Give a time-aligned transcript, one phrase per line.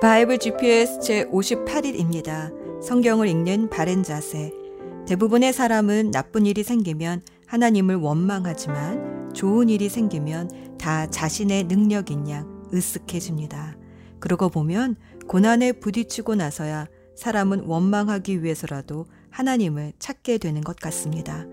[0.00, 2.52] 바이블 GPS 제 58일입니다.
[2.80, 4.52] 성경을 읽는 바른 자세.
[5.08, 13.76] 대부분의 사람은 나쁜 일이 생기면 하나님을 원망하지만 좋은 일이 생기면 다 자신의 능력인 양 으쓱해집니다.
[14.20, 14.94] 그러고 보면
[15.26, 16.86] 고난에 부딪히고 나서야
[17.16, 21.44] 사람은 원망하기 위해서라도 하나님을 찾게 되는 것 같습니다.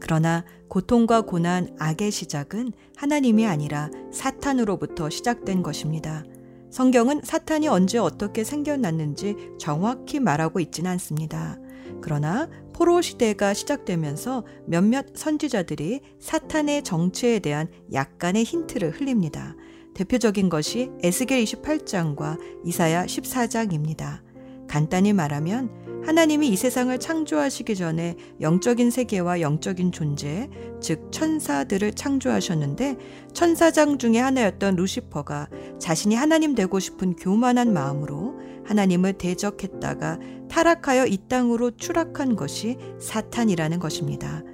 [0.00, 6.24] 그러나 고통과 고난, 악의 시작은 하나님이 아니라 사탄으로부터 시작된 것입니다.
[6.70, 11.58] 성경은 사탄이 언제 어떻게 생겨났는지 정확히 말하고 있지는 않습니다.
[12.00, 19.54] 그러나 포로 시대가 시작되면서 몇몇 선지자들이 사탄의 정체에 대한 약간의 힌트를 흘립니다.
[19.94, 24.29] 대표적인 것이 에스겔 28장과 이사야 14장입니다.
[24.70, 25.68] 간단히 말하면
[26.06, 30.48] 하나님이 이 세상을 창조하시기 전에 영적인 세계와 영적인 존재,
[30.80, 32.96] 즉 천사들을 창조하셨는데
[33.34, 35.48] 천사장 중에 하나였던 루시퍼가
[35.80, 44.44] 자신이 하나님 되고 싶은 교만한 마음으로 하나님을 대적했다가 타락하여 이 땅으로 추락한 것이 사탄이라는 것입니다.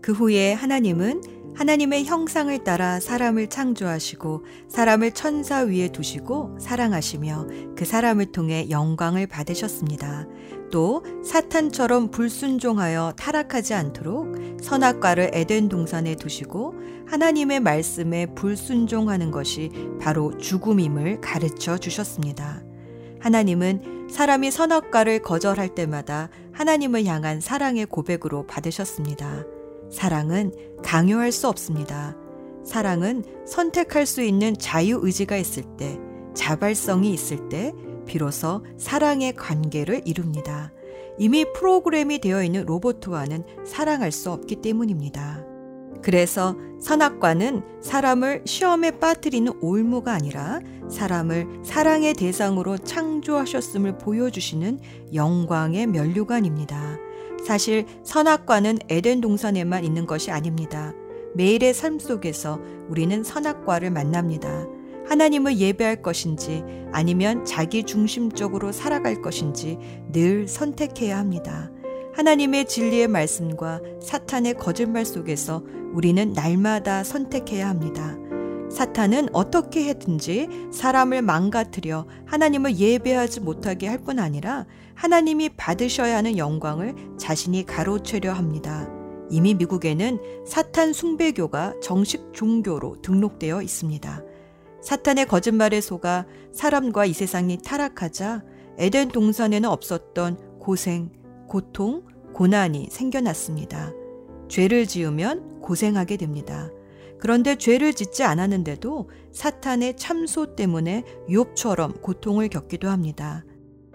[0.00, 1.20] 그 후에 하나님은
[1.54, 10.26] 하나님의 형상을 따라 사람을 창조하시고 사람을 천사 위에 두시고 사랑하시며 그 사람을 통해 영광을 받으셨습니다.
[10.70, 16.74] 또 사탄처럼 불순종하여 타락하지 않도록 선악과를 에덴 동산에 두시고
[17.06, 19.70] 하나님의 말씀에 불순종하는 것이
[20.00, 22.62] 바로 죽음임을 가르쳐 주셨습니다.
[23.20, 29.44] 하나님은 사람이 선악과를 거절할 때마다 하나님을 향한 사랑의 고백으로 받으셨습니다.
[29.90, 30.52] 사랑은
[30.82, 32.16] 강요할 수 없습니다.
[32.64, 35.98] 사랑은 선택할 수 있는 자유의지가 있을 때,
[36.34, 37.72] 자발성이 있을 때,
[38.06, 40.72] 비로소 사랑의 관계를 이룹니다.
[41.18, 45.44] 이미 프로그램이 되어 있는 로봇과는 사랑할 수 없기 때문입니다.
[46.02, 54.80] 그래서 선악과는 사람을 시험에 빠뜨리는 올무가 아니라 사람을 사랑의 대상으로 창조하셨음을 보여주시는
[55.12, 57.09] 영광의 면류관입니다.
[57.46, 60.92] 사실 선악과는 에덴 동산에만 있는 것이 아닙니다.
[61.34, 64.66] 매일의 삶 속에서 우리는 선악과를 만납니다.
[65.06, 66.62] 하나님을 예배할 것인지
[66.92, 69.78] 아니면 자기 중심적으로 살아갈 것인지
[70.12, 71.70] 늘 선택해야 합니다.
[72.14, 78.16] 하나님의 진리의 말씀과 사탄의 거짓말 속에서 우리는 날마다 선택해야 합니다.
[78.70, 84.66] 사탄은 어떻게 해든지 사람을 망가뜨려 하나님을 예배하지 못하게 할 뿐 아니라
[85.00, 88.86] 하나님이 받으셔야 하는 영광을 자신이 가로채려 합니다.
[89.30, 94.22] 이미 미국에는 사탄 숭배교가 정식 종교로 등록되어 있습니다.
[94.82, 98.42] 사탄의 거짓말에 속아 사람과 이 세상이 타락하자
[98.76, 101.10] 에덴 동산에는 없었던 고생,
[101.48, 102.02] 고통,
[102.34, 103.94] 고난이 생겨났습니다.
[104.48, 106.68] 죄를 지으면 고생하게 됩니다.
[107.18, 113.44] 그런데 죄를 짓지 않았는데도 사탄의 참소 때문에 욥처럼 고통을 겪기도 합니다.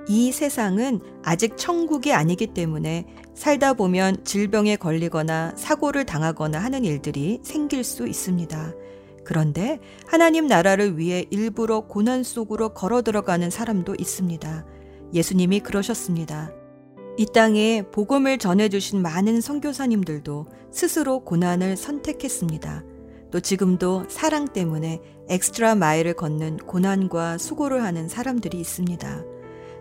[0.08, 7.84] 이 세상은 아직 천국이 아니기 때문에 살다 보면 질병에 걸리거나 사고를 당하거나 하는 일들이 생길
[7.84, 8.74] 수 있습니다.
[9.24, 14.66] 그런데 하나님 나라를 위해 일부러 고난 속으로 걸어 들어가는 사람도 있습니다.
[15.14, 16.52] 예수님이 그러셨습니다.
[17.18, 22.84] 이 땅에 복음을 전해주신 많은 선교사님들도 스스로 고난을 선택했습니다.
[23.32, 29.35] 또 지금도 사랑 때문에 엑스트라 마일을 걷는 고난과 수고를 하는 사람들이 있습니다.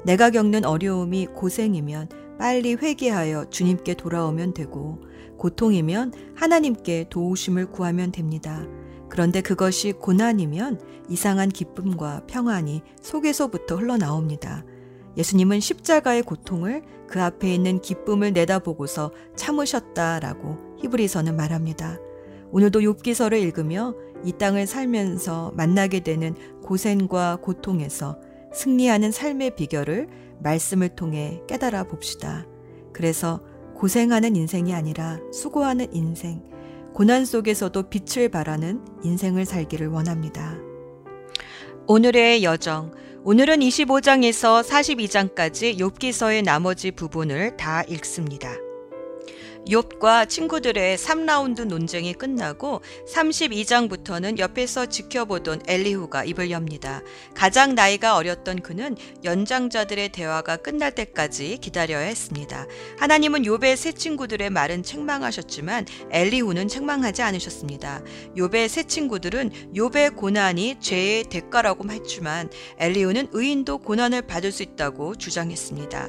[0.04, 5.00] 내가 겪는 어려움이 고생이면 빨리 회개하여 주님께 돌아오면 되고
[5.38, 8.64] 고통이면 하나님께 도우심을 구하면 됩니다.
[9.08, 14.64] 그런데 그것이 고난이면 이상한 기쁨과 평안이 속에서부터 흘러나옵니다.
[15.16, 21.98] 예수님은 십자가의 고통을 그 앞에 있는 기쁨을 내다보고서 참으셨다라고 히브리서는 말합니다.
[22.50, 23.94] 오늘도 욥기서를 읽으며
[24.24, 28.18] 이 땅을 살면서 만나게 되는 고생과 고통에서
[28.54, 30.08] 승리하는 삶의 비결을
[30.40, 32.46] 말씀을 통해 깨달아 봅시다.
[32.92, 33.40] 그래서
[33.74, 36.42] 고생하는 인생이 아니라 수고하는 인생,
[36.94, 40.56] 고난 속에서도 빛을 발하는 인생을 살기를 원합니다.
[41.86, 42.92] 오늘의 여정.
[43.24, 48.50] 오늘은 25장에서 42장까지 욥기서의 나머지 부분을 다 읽습니다.
[49.66, 52.82] 욥과 친구들의 3라운드 논쟁이 끝나고
[53.12, 57.02] 32장부터는 옆에서 지켜보던 엘리후가 입을 엽니다.
[57.34, 62.66] 가장 나이가 어렸던 그는 연장자들의 대화가 끝날 때까지 기다려야 했습니다.
[62.98, 68.02] 하나님은 욥의 새 친구들의 말은 책망하셨지만 엘리후는 책망하지 않으셨습니다.
[68.36, 76.08] 욥의 새 친구들은 욥의 고난이 죄의 대가라고 했지만 엘리후는 의인도 고난을 받을 수 있다고 주장했습니다.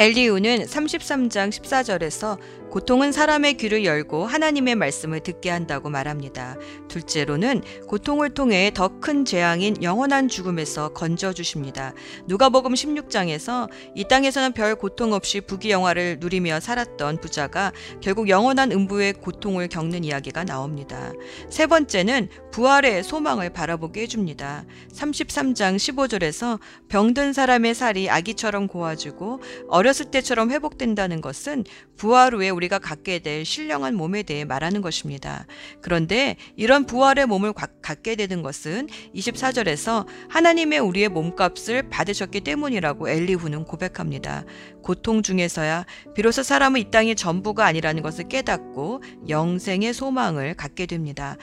[0.00, 2.38] 엘리우는 33장 14절에서
[2.70, 6.56] 고통은 사람의 귀를 열고 하나님의 말씀을 듣게 한다고 말합니다.
[6.88, 11.94] 둘째로는 고통을 통해 더 큰 재앙인 영원한 죽음에서 건져 주십니다.
[12.26, 17.72] 누가복음 16장에서 이 땅에서는 별 고통 없이 부귀영화를 누리며 살았던 부자가
[18.02, 21.12] 결국 영원한 음부의 고통을 겪는 이야기가 나옵니다.
[21.48, 24.64] 세 번째는 부활의 소망을 바라보게 해줍니다.
[24.92, 26.58] 33장 15절에서
[26.88, 31.64] 병든 사람의 살이 아기처럼 고와지고 어렸을 때처럼 회복된다는 것은
[31.96, 35.46] 부활 후에 우리가 갖게 될 신령한 몸에 대해 말하는 것입니다.
[35.80, 37.52] 그런데 이런 부활의 몸을
[37.82, 44.44] 갖게 되는 것은 24절에서 하나님의 우리의 몸값을 받으셨기 때문이라고 엘리후는 고백합니다.
[44.82, 51.36] 고통 중에서야 비로소 사람은 이 땅이 전부가 아니라는 것을 깨닫고 영생의 소망을 갖게 됩니다.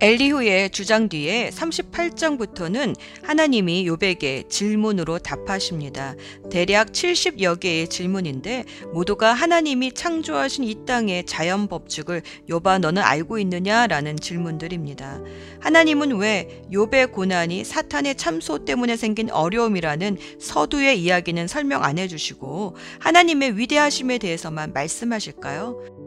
[0.00, 6.14] 엘리후의 주장 뒤에 38장부터는 하나님이 요백의 질문으로 답하십니다.
[6.52, 14.18] 대략 70여 개의 질문인데 모두가 하나님이 창조하신 이 땅의 자연 법칙을 요바 너는 알고 있느냐라는
[14.18, 15.20] 질문들입니다.
[15.58, 23.58] 하나님은 왜 욥의 고난이 사탄의 참소 때문에 생긴 어려움이라는 서두의 이야기는 설명 안 해주시고 하나님의
[23.58, 25.97] 위대하심에 대해서만 말씀하실까요?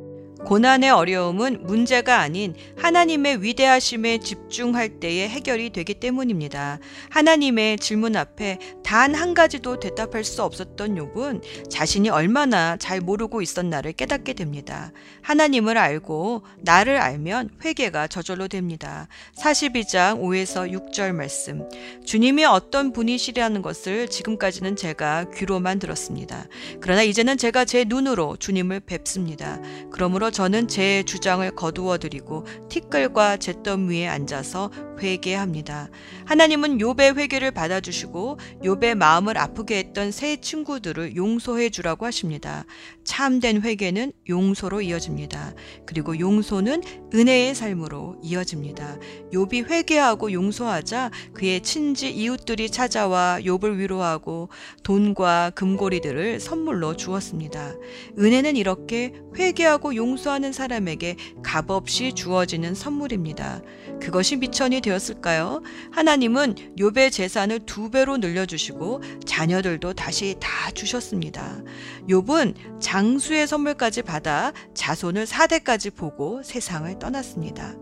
[0.46, 6.80] 고난의 어려움은 문제가 아닌 하나님의 위대하심에 집중할 때에 해결이 되기 때문입니다.
[7.10, 13.94] 하나님의 질문 앞에 단 한 가지도 대답할 수 없었던 욥은 자신이 얼마나 잘 모르고 있었나를
[13.94, 14.92] 깨닫게 됩니다.
[15.22, 19.08] 하나님을 알고 나를 알면 회개가 저절로 됩니다.
[19.38, 21.70] 42장 5에서 6절 말씀.
[22.04, 26.48] 주님이 어떤 분이시라는 것을 지금까지는 제가 귀로만 들었습니다.
[26.80, 29.60] 그러나 이제는 제가 제 눈으로 주님을 뵙습니다.
[29.92, 35.90] 그러므로 저는 제 주장을 거두어 드리고 티끌과 잿더미 위에 앉아서 회개합니다.
[36.26, 42.66] 하나님은 욥의 회개를 받아주시고 욥의 마음을 아프게 했던 세 친구들을 용서해 주라고 하십니다.
[43.04, 45.54] 참된 회개는 용서로 이어집니다.
[45.86, 48.98] 그리고 용서는 은혜의 삶으로 이어집니다.
[49.34, 54.50] 욥이 회개하고 용서하자 그의 친지 이웃들이 찾아와 욥을 위로하고
[54.84, 57.74] 돈과 금고리들을 선물로 주었습니다.
[58.20, 63.62] 은혜는 이렇게 회개하고 용서 하는 사람에게 값없이 주어지는 선물입니다.
[64.02, 65.62] 그것이 미천이 되었을까요?
[65.92, 71.62] 하나님은 욥의 재산을 두 배로 늘려주시고 자녀들도 다시 다 주셨습니다.
[72.10, 77.76] 욥은 장수의 선물까지 받아 자손을 4대까지 보고 세상을 떠났습니다.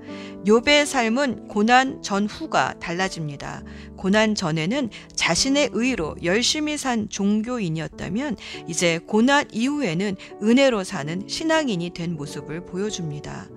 [0.46, 3.64] 욥의 삶은 고난 전후가 달라집니다.
[3.96, 8.36] 고난 전에는 자신의 의로 열심히 산 종교인이었다면
[8.68, 13.48] 이제 고난 이후에는 은혜로 사는 신앙인이 된 모습을 보여줍니다.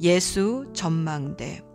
[0.00, 1.65] 예수 전망대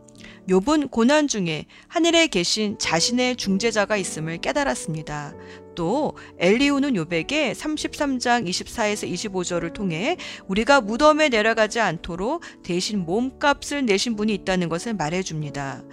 [0.52, 5.34] 욥은 고난 중에 하늘에 계신 자신의 중재자가 있음을 깨달았습니다.
[5.76, 10.18] 또 엘리우는 욥에게 33장 24에서 25절을 통해
[10.48, 15.84] 우리가 무덤에 내려가지 않도록 대신 몸값을 내신 분이 있다는 것을 말해 줍니다.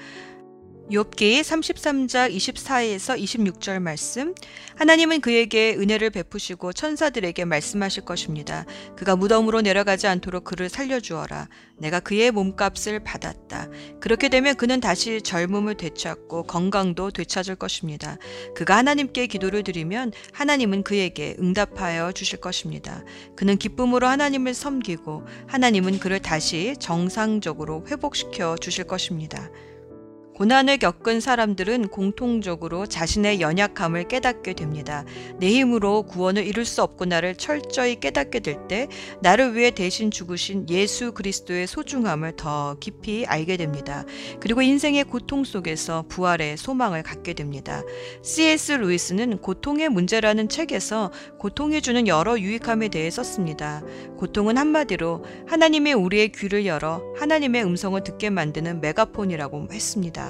[0.91, 4.35] 욥기 33장 24에서 26절 말씀
[4.77, 8.65] 하나님은 그에게 은혜를 베푸시고 천사들에게 말씀하실 것입니다.
[8.97, 11.49] 그가 무덤으로 내려가지 않도록 그를 살려주어라.
[11.77, 13.69] 내가 그의 몸값을 받았다.
[14.01, 18.17] 그렇게 되면 그는 다시 젊음을 되찾고 건강도 되찾을 것입니다.
[18.55, 23.05] 그가 하나님께 기도를 드리면 하나님은 그에게 응답하여 주실 것입니다.
[23.37, 29.51] 그는 기쁨으로 하나님을 섬기고 하나님은 그를 다시 정상적으로 회복시켜 주실 것입니다.
[30.39, 35.05] 고난을 겪은 사람들은 공통적으로 자신의 연약함을 깨닫게 됩니다.
[35.41, 38.87] 내 힘으로 구원을 이룰 수 없구나를 철저히 깨닫게 될 때
[39.21, 44.05] 나를 위해 대신 죽으신 예수 그리스도의 소중함을 더 깊이 알게 됩니다.
[44.41, 47.83] 그리고 인생의 고통 속에서 부활의 소망을 갖게 됩니다.
[48.23, 48.73] C.S.
[48.73, 53.83] 루이스는 고통의 문제라는 책에서 고통이 주는 여러 유익함에 대해 썼습니다.
[54.19, 60.28] 고통은 한마디로 하나님의 우리의 귀를 열어 하나님의 음성을 듣게 만드는 메가폰이라고 했습니다.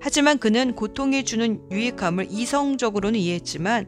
[0.00, 3.86] 하지만 그는 고통이 주는 유익함을 이성적으로는 이해했지만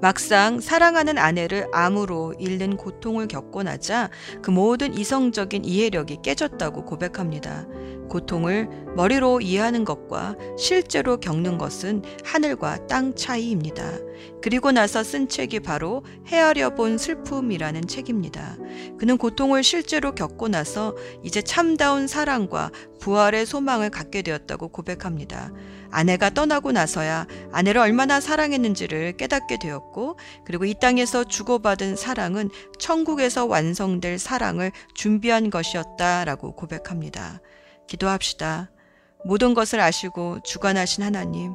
[0.00, 4.10] 막상 사랑하는 아내를 암으로 잃는 고통을 겪고 나자
[4.42, 7.66] 그 모든 이성적인 이해력이 깨졌다고 고백합니다.
[8.08, 14.07] 고통을 머리로 이해하는 것과 실제로 겪는 것은 하늘과 땅 차이입니다.
[14.42, 18.56] 그리고 나서 쓴 책이 바로 헤아려 본 슬픔이라는 책입니다.
[18.98, 22.70] 그는 고통을 실제로 겪고 나서 이제 참다운 사랑과
[23.00, 25.52] 부활의 소망을 갖게 되었다고 고백합니다.
[25.90, 34.18] 아내가 떠나고 나서야 아내를 얼마나 사랑했는지를 깨닫게 되었고, 그리고 이 땅에서 주고받은 사랑은 천국에서 완성될
[34.18, 37.40] 사랑을 준비한 것이었다라고 고백합니다.
[37.86, 38.70] 기도합시다.
[39.24, 41.54] 모든 것을 아시고 주관하신 하나님,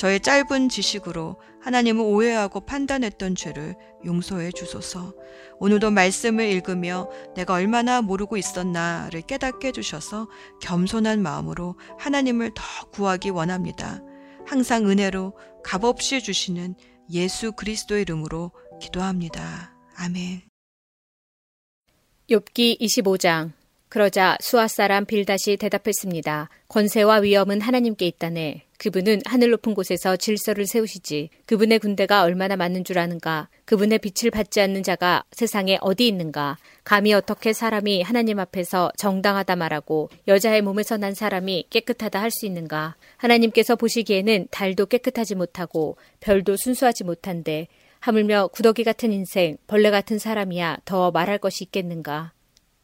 [0.00, 3.76] 저의 짧은 지식으로 하나님을 오해하고 판단했던 죄를
[4.06, 5.12] 용서해 주소서.
[5.58, 10.26] 오늘도 말씀을 읽으며 내가 얼마나 모르고 있었나를 깨닫게 해주셔서
[10.62, 14.00] 겸손한 마음으로 하나님을 더 구하기 원합니다.
[14.46, 16.76] 항상 은혜로 값없이 주시는
[17.10, 19.74] 예수 그리스도의 이름으로 기도합니다.
[19.96, 20.40] 아멘.
[22.30, 23.52] 욥기 25장
[23.90, 26.48] 그러자 수아 사람 빌다시 대답했습니다.
[26.68, 28.62] 권세와 위엄은 하나님께 있다네.
[28.78, 31.28] 그분은 하늘 높은 곳에서 질서를 세우시지.
[31.46, 33.48] 그분의 군대가 얼마나 많은 줄 아는가.
[33.64, 36.56] 그분의 빛을 받지 않는 자가 세상에 어디 있는가.
[36.84, 42.94] 감히 어떻게 사람이 하나님 앞에서 정당하다 말하고 여자의 몸에서 난 사람이 깨끗하다 할 수 있는가.
[43.16, 47.66] 하나님께서 보시기에는 달도 깨끗하지 못하고 별도 순수하지 못한데
[47.98, 52.32] 하물며 구더기 같은 인생, 벌레 같은 사람이야 더 말할 것이 있겠는가.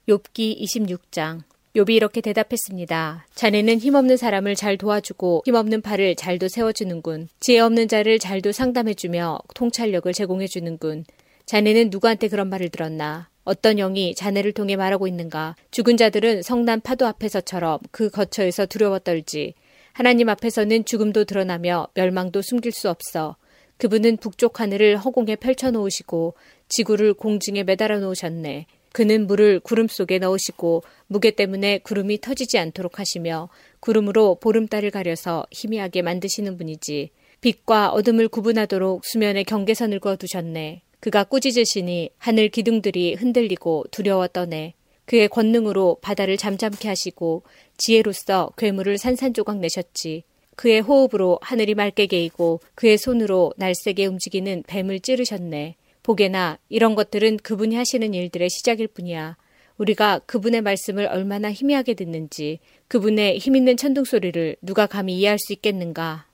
[0.08, 1.42] 욥기 26장
[1.74, 3.26] 욥이 이렇게 대답했습니다.
[3.34, 7.28] 자네는 힘없는 사람을 잘 도와주고 힘없는 팔을 잘도 세워주는군.
[7.40, 11.04] 지혜 없는 자를 잘도 상담해주며 통찰력을 제공해주는군.
[11.44, 13.28] 자네는 누구한테 그런 말을 들었나?
[13.44, 15.56] 어떤 영이 자네를 통해 말하고 있는가?
[15.72, 19.54] 죽은 자들은 성난 파도 앞에서처럼 그 거처에서 두려워 떨지.
[19.92, 23.36] 하나님 앞에서는 죽음도 드러나며 멸망도 숨길 수 없어.
[23.78, 26.34] 그분은 북쪽 하늘을 허공에 펼쳐 놓으시고
[26.68, 28.66] 지구를 공중에 매달아 놓으셨네.
[28.96, 33.50] 그는 물을 구름 속에 넣으시고 무게 때문에 구름이 터지지 않도록 하시며
[33.80, 37.10] 구름으로 보름달을 가려서 희미하게 만드시는 분이지.
[37.42, 40.80] 빛과 어둠을 구분하도록 수면에 경계선을 그어 두셨네.
[41.00, 44.72] 그가 꾸짖으시니 하늘 기둥들이 흔들리고 두려워 떠네.
[45.04, 47.42] 그의 권능으로 바다를 잠잠케 하시고
[47.76, 50.22] 지혜로서 괴물을 산산조각 내셨지.
[50.54, 55.76] 그의 호흡으로 하늘이 맑게 개이고 그의 손으로 날쌔게 움직이는 뱀을 찌르셨네.
[56.06, 59.36] 보게나 이런 것들은 그분이 하시는 일들의 시작일 뿐이야.
[59.76, 66.26] 우리가 그분의 말씀을 얼마나 희미하게 듣는지 그분의 힘있는 천둥 소리를 누가 감히 이해할 수 있겠는가.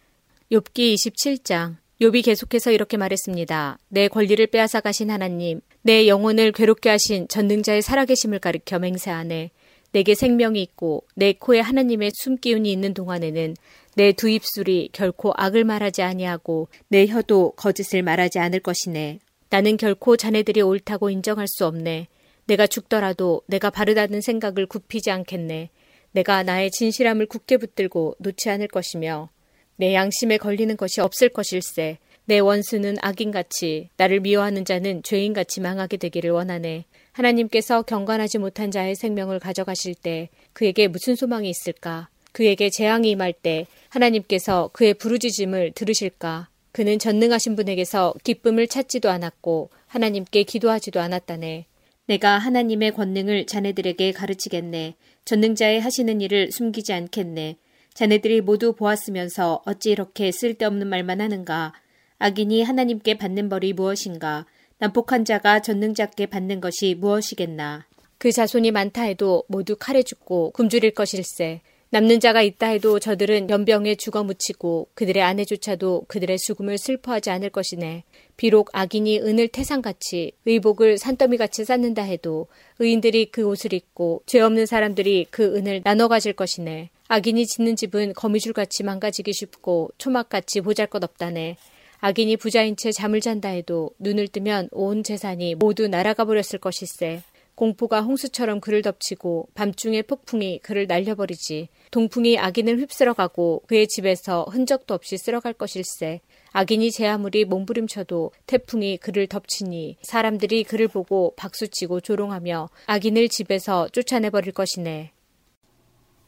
[0.52, 3.78] 욥기 27장 욥이 계속해서 이렇게 말했습니다.
[3.88, 9.52] 내 권리를 빼앗아 가신 하나님, 내 영혼을 괴롭게 하신 전능자의 살아계심을 가리켜 맹세하네.
[9.92, 13.54] 내게 생명이 있고 내 코에 하나님의 숨기운이 있는 동안에는
[13.96, 19.20] 내 두 입술이 결코 악을 말하지 아니하고 내 혀도 거짓을 말하지 않을 것이네.
[19.52, 22.08] 나는 결코 자네들이 옳다고 인정할 수 없네.
[22.46, 25.68] 내가 죽더라도 내가 바르다는 생각을 굽히지 않겠네.
[26.12, 29.28] 내가 나의 진실함을 굳게 붙들고 놓지 않을 것이며
[29.76, 31.98] 내 양심에 걸리는 것이 없을 것일세.
[32.24, 36.86] 내 원수는 악인같이 나를 미워하는 자는 죄인같이 망하게 되기를 원하네.
[37.12, 42.08] 하나님께서 경건하지 못한 자의 생명을 가져가실 때 그에게 무슨 소망이 있을까?
[42.32, 46.48] 그에게 재앙이 임할 때 하나님께서 그의 부르짖음을 들으실까?
[46.72, 51.66] 그는 전능하신 분에게서 기쁨을 찾지도 않았고 하나님께 기도하지도 않았다네.
[52.06, 54.96] 내가 하나님의 권능을 자네들에게 가르치겠네.
[55.24, 57.56] 전능자의 하시는 일을 숨기지 않겠네.
[57.94, 61.74] 자네들이 모두 보았으면서 어찌 이렇게 쓸데없는 말만 하는가.
[62.18, 64.46] 악인이 하나님께 받는 벌이 무엇인가.
[64.78, 67.86] 난폭한 자가 전능자께 받는 것이 무엇이겠나.
[68.18, 71.60] 그 자손이 많다 해도 모두 칼에 죽고 굶주릴 것일세.
[71.92, 78.04] 남는 자가 있다 해도 저들은 연병에 죽어 묻히고 그들의 아내조차도 그들의 죽음을 슬퍼하지 않을 것이네.
[78.38, 82.46] 비록 악인이 은을 태산같이 의복을 산더미같이 쌓는다 해도
[82.78, 86.88] 의인들이 그 옷을 입고 죄 없는 사람들이 그 은을 나눠 가질 것이네.
[87.08, 91.58] 악인이 짓는 집은 거미줄같이 망가지기 쉽고 초막같이 보잘것없다네.
[92.00, 97.22] 악인이 부자인 채 잠을 잔다 해도 눈을 뜨면 온 재산이 모두 날아가 버렸을 것일세.
[97.54, 101.68] 공포가 홍수처럼 그를 덮치고 밤중에 폭풍이 그를 날려버리지.
[101.90, 106.20] 동풍이 악인을 휩쓸어 가고 그의 집에서 흔적도 없이 쓸어갈 것일세.
[106.52, 114.52] 악인이 제 아무리 몸부림쳐도 태풍이 그를 덮치니 사람들이 그를 보고 박수치고 조롱하며 악인을 집에서 쫓아내버릴
[114.52, 115.12] 것이네.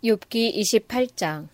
[0.05, 1.49] 욥기 28장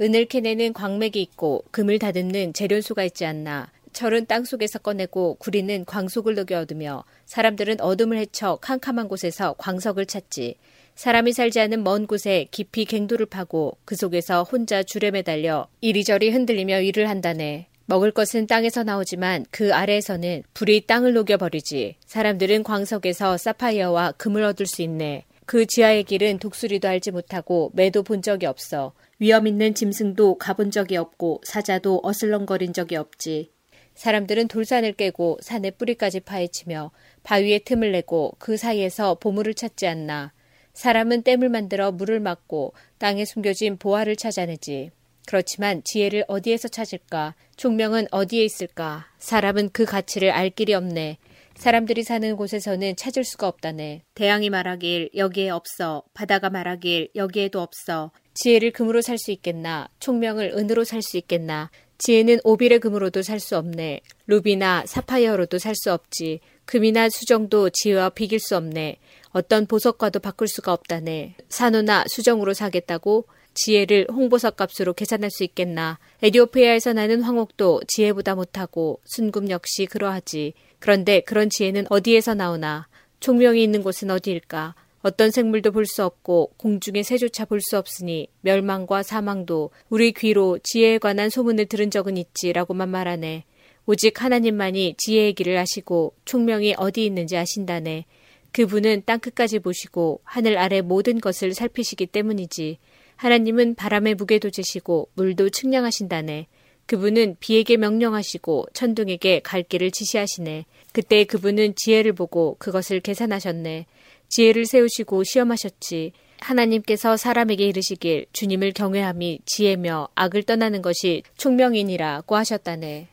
[0.00, 3.70] 은을 캐내는 광맥이 있고 금을 다듬는 재련소가 있지 않나.
[3.96, 10.56] 철은 땅 속에서 꺼내고 구리는 광속을 녹여 얻으며 사람들은 어둠을 헤쳐 캄캄한 곳에서 광석을 찾지.
[10.96, 16.82] 사람이 살지 않은 먼 곳에 깊이 갱도를 파고 그 속에서 혼자 줄에 매달려 이리저리 흔들리며
[16.82, 17.68] 일을 한다네.
[17.86, 21.96] 먹을 것은 땅에서 나오지만 그 아래에서는 불이 땅을 녹여버리지.
[22.04, 25.24] 사람들은 광석에서 사파이어와 금을 얻을 수 있네.
[25.46, 28.92] 그 지하의 길은 독수리도 알지 못하고 매도 본 적이 없어.
[29.18, 33.55] 위험 있는 짐승도 가본 적이 없고 사자도 어슬렁거린 적이 없지.
[33.96, 40.32] 사람들은 돌산을 깨고 산의 뿌리까지 파헤치며 바위에 틈을 내고 그 사이에서 보물을 찾지 않나.
[40.74, 44.90] 사람은 댐을 만들어 물을 막고 땅에 숨겨진 보화를 찾아내지.
[45.26, 47.34] 그렇지만 지혜를 어디에서 찾을까?
[47.56, 49.06] 총명은 어디에 있을까?
[49.18, 51.18] 사람은 그 가치를 알 길이 없네.
[51.56, 54.02] 사람들이 사는 곳에서는 찾을 수가 없다네.
[54.14, 56.02] 대양이 말하길 여기에 없어.
[56.12, 58.12] 바다가 말하길 여기에도 없어.
[58.34, 59.88] 지혜를 금으로 살 수 있겠나?
[59.98, 61.70] 총명을 은으로 살 수 있겠나?
[61.98, 64.00] 지혜는 오빌의 금으로도 살 수 없네.
[64.26, 66.40] 루비나 사파이어로도 살 수 없지.
[66.64, 68.98] 금이나 수정도 지혜와 비길 수 없네.
[69.30, 71.36] 어떤 보석과도 바꿀 수가 없다네.
[71.48, 75.98] 산호나 수정으로 사겠다고 지혜를 홍보석 값으로 계산할 수 있겠나.
[76.22, 80.54] 에디오피아에서 나는 황옥도 지혜보다 못하고 순금 역시 그러하지.
[80.78, 82.88] 그런데 그런 지혜는 어디에서 나오나.
[83.20, 84.74] 총명이 있는 곳은 어디일까?
[85.06, 90.98] 어떤 생물도 볼 수 없고 공중의 새조차 볼 수 없으니 멸망과 사망도 우리 귀로 지혜에
[90.98, 93.44] 관한 소문을 들은 적은 있지라고만 말하네.
[93.86, 98.04] 오직 하나님만이 지혜의 길을 아시고 총명이 어디 있는지 아신다네.
[98.50, 102.78] 그분은 땅 끝까지 보시고 하늘 아래 모든 것을 살피시기 때문이지.
[103.14, 106.48] 하나님은 바람의 무게도 재시고 물도 측량하신다네.
[106.86, 110.64] 그분은 비에게 명령하시고 천둥에게 갈 길을 지시하시네.
[110.92, 113.86] 그때 그분은 지혜를 보고 그것을 계산하셨네.
[114.28, 116.12] 지혜를 세우시고 시험하셨지.
[116.40, 123.08] 하나님께서 사람에게 이르시길 주님을 경외함이 지혜며 악을 떠나는 것이 총명이니라고 하셨다네.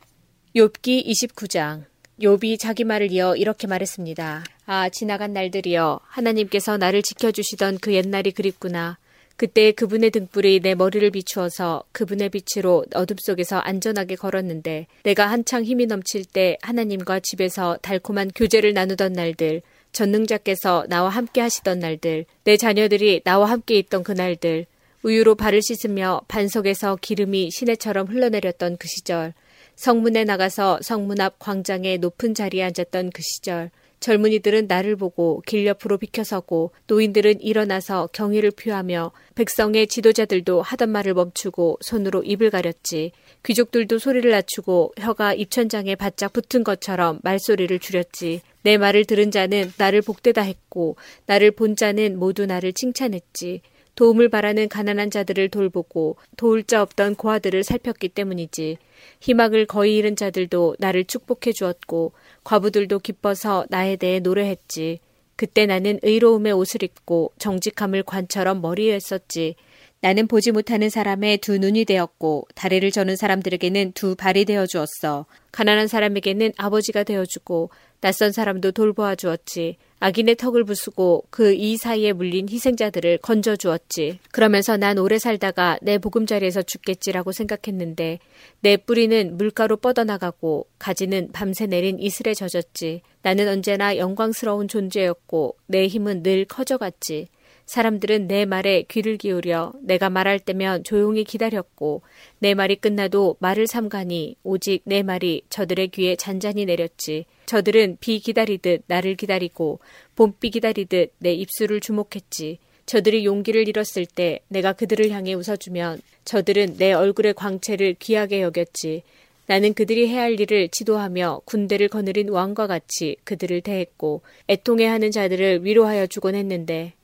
[0.54, 1.84] 욥기 29장
[2.20, 4.44] 욥이 자기 말을 이어 이렇게 말했습니다.
[4.66, 8.98] 아, 지나간 날들이여 하나님께서 나를 지켜주시던 그 옛날이 그립구나.
[9.36, 15.86] 그때 그분의 등불이 내 머리를 비추어서 그분의 빛으로 어둠 속에서 안전하게 걸었는데 내가 한창 힘이
[15.86, 19.62] 넘칠 때 하나님과 집에서 달콤한 교제를 나누던 날들
[19.94, 24.66] 전능자께서 나와 함께 하시던 날들, 내 자녀들이 나와 함께 있던 그날들,
[25.02, 29.32] 우유로 발을 씻으며 반석에서 기름이 시내처럼 흘러내렸던 그 시절,
[29.76, 33.70] 성문에 나가서 성문 앞 광장의 높은 자리에 앉았던 그 시절,
[34.04, 41.78] 젊은이들은 나를 보고 길 옆으로 비켜서고 노인들은 일어나서 경의를 표하며 백성의 지도자들도 하던 말을 멈추고
[41.80, 43.12] 손으로 입을 가렸지.
[43.46, 48.42] 귀족들도 소리를 낮추고 혀가 입천장에 바짝 붙은 것처럼 말소리를 줄였지.
[48.60, 53.62] 내 말을 들은 자는 나를 복되다 했고 나를 본 자는 모두 나를 칭찬했지.
[53.94, 58.78] 도움을 바라는 가난한 자들을 돌보고 도울 자 없던 고아들을 살폈기 때문이지.
[59.20, 65.00] 희망을 거의 잃은 자들도 나를 축복해 주었고 과부들도 기뻐서 나에 대해 노래했지.
[65.36, 69.56] 그때 나는 의로움의 옷을 입고 정직함을 관처럼 머리에 썼지.
[70.04, 75.24] 나는 보지 못하는 사람의 두 눈이 되었고 다리를 저는 사람들에게는 두 발이 되어 주었어.
[75.50, 77.70] 가난한 사람에게는 아버지가 되어 주고
[78.02, 79.78] 낯선 사람도 돌보아 주었지.
[80.00, 84.18] 악인의 턱을 부수고 그 이 사이에 물린 희생자들을 건져 주었지.
[84.30, 88.18] 그러면서 난 오래 살다가 내 보금자리에서 죽겠지라고 생각했는데
[88.60, 93.00] 내 뿌리는 물가로 뻗어나가고 가지는 밤새 내린 이슬에 젖었지.
[93.22, 97.28] 나는 언제나 영광스러운 존재였고 내 힘은 늘 커져갔지.
[97.66, 102.02] 사람들은 내 말에 귀를 기울여 내가 말할 때면 조용히 기다렸고
[102.38, 107.24] 내 말이 끝나도 말을 삼가니 오직 내 말이 저들의 귀에 잔잔히 내렸지.
[107.46, 109.80] 저들은 비 기다리듯 나를 기다리고
[110.14, 112.58] 봄비 기다리듯 내 입술을 주목했지.
[112.86, 119.02] 저들이 용기를 잃었을 때 내가 그들을 향해 웃어주면 저들은 내 얼굴의 광채를 귀하게 여겼지.
[119.46, 126.06] 나는 그들이 해야 할 일을 지도하며 군대를 거느린 왕과 같이 그들을 대했고 애통해하는 자들을 위로하여
[126.06, 126.94] 주곤 했는데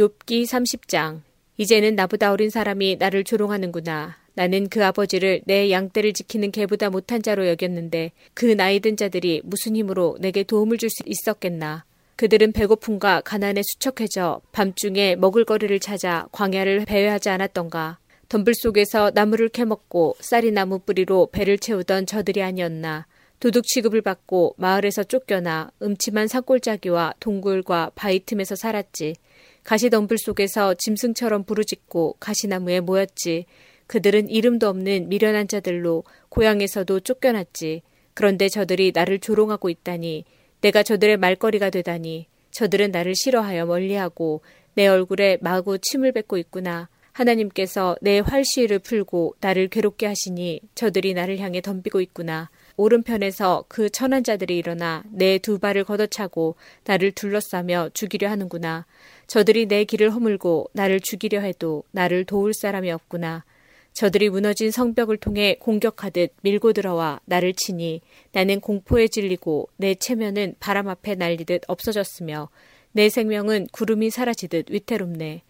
[0.00, 1.20] 욥기 30장
[1.58, 4.16] 이제는 나보다 어린 사람이 나를 조롱하는구나.
[4.32, 9.76] 나는 그 아버지를 내 양떼를 지키는 개보다 못한 자로 여겼는데 그 나이 든 자들이 무슨
[9.76, 11.84] 힘으로 내게 도움을 줄 수 있었겠나.
[12.16, 17.98] 그들은 배고픔과 가난에 수척해져 밤중에 먹을 거리를 찾아 광야를 배회하지 않았던가.
[18.30, 23.06] 덤불 속에서 나무를 캐먹고 쌀이 나무 뿌리로 배를 채우던 저들이 아니었나.
[23.40, 29.14] 도둑 취급을 받고 마을에서 쫓겨나 음침한 산골짜기와 동굴과 바위 틈에서 살았지.
[29.64, 33.46] 가시덤불 속에서 짐승처럼 부르짖고 가시나무에 모였지.
[33.86, 37.82] 그들은 이름도 없는 미련한 자들로 고향에서도 쫓겨났지.
[38.14, 40.24] 그런데 저들이 나를 조롱하고 있다니.
[40.60, 42.26] 내가 저들의 말거리가 되다니.
[42.50, 44.42] 저들은 나를 싫어하여 멀리하고
[44.74, 46.88] 내 얼굴에 마구 침을 뱉고 있구나.
[47.12, 52.50] 하나님께서 내 활시위를 풀고 나를 괴롭게 하시니 저들이 나를 향해 덤비고 있구나.
[52.76, 58.86] 오른편에서 그 천한 자들이 일어나 내 두 발을 걷어차고 나를 둘러싸며 죽이려 하는구나.
[59.26, 63.44] 저들이 내 길을 허물고 나를 죽이려 해도 나를 도울 사람이 없구나.
[63.92, 68.00] 저들이 무너진 성벽을 통해 공격하듯 밀고 들어와 나를 치니
[68.32, 72.48] 나는 공포에 질리고 내 체면은 바람 앞에 날리듯 없어졌으며
[72.92, 75.42] 내 생명은 구름이 사라지듯 위태롭네.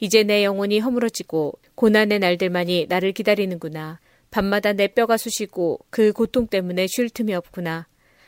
[0.00, 3.98] 이제 내 영혼이 허물어지고 고난의 날들만이 나를 기다리는구나.
[4.30, 7.86] 밤마다 내 뼈가 쑤시고 그 고통 때문에 쉴 틈이 없구나.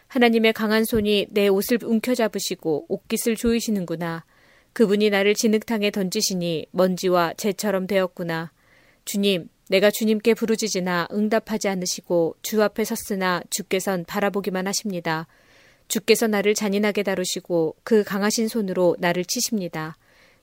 [0.08, 4.24] 하나님의 강한 손이 내 옷을 움켜잡으시고 옷깃을 조이시는구나.
[4.72, 8.52] 그분이 나를 진흙탕에 던지시니 먼지와 재처럼 되었구나.
[9.04, 15.28] 주님, 내가 주님께 부르짖으나 응답하지 않으시고 주 앞에 섰으나 주께선 바라보기만 하십니다.
[15.86, 19.96] 주께서 나를 잔인하게 다루시고 그 강하신 손으로 나를 치십니다.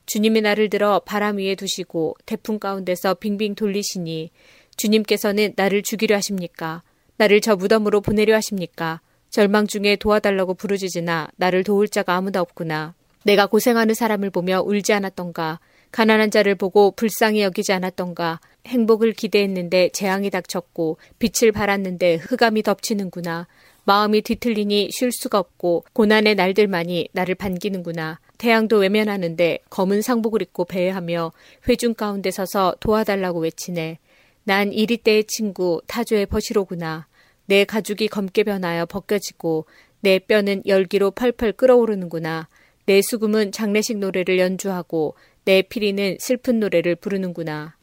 [0.05, 4.31] 주님이 나를 들어 바람 위에 두시고 태풍 가운데서 빙빙 돌리시니
[4.77, 6.83] 주님께서는 나를 죽이려 하십니까?
[7.17, 9.01] 나를 저 무덤으로 보내려 하십니까?
[9.29, 12.93] 절망 중에 도와달라고 부르짖으나 나를 도울 자가 아무도 없구나.
[13.23, 15.59] 내가 고생하는 사람을 보며 울지 않았던가.
[15.91, 18.39] 가난한 자를 보고 불쌍히 여기지 않았던가.
[18.67, 23.47] 행복을 기대했는데 재앙이 닥쳤고 빛을 발았는데 흑암이 덮치는구나.
[23.85, 28.19] 마음이 뒤틀리니 쉴 수가 없고 고난의 날들만이 나를 반기는구나.
[28.37, 31.31] 태양도 외면하는데 검은 상복을 입고 배회하며
[31.69, 33.99] 회중 가운데 서서 도와달라고 외치네.
[34.47, 37.05] 난 이리 때의 친구 타조의 버시로구나.
[37.47, 39.65] 내 가죽이 검게 변하여 벗겨지고
[39.99, 42.47] 내 뼈는 열기로 펄펄 끓어오르는구나.
[42.85, 47.75] 내 수금은 장례식 노래를 연주하고 내 피리는 슬픈 노래를 부르는구나.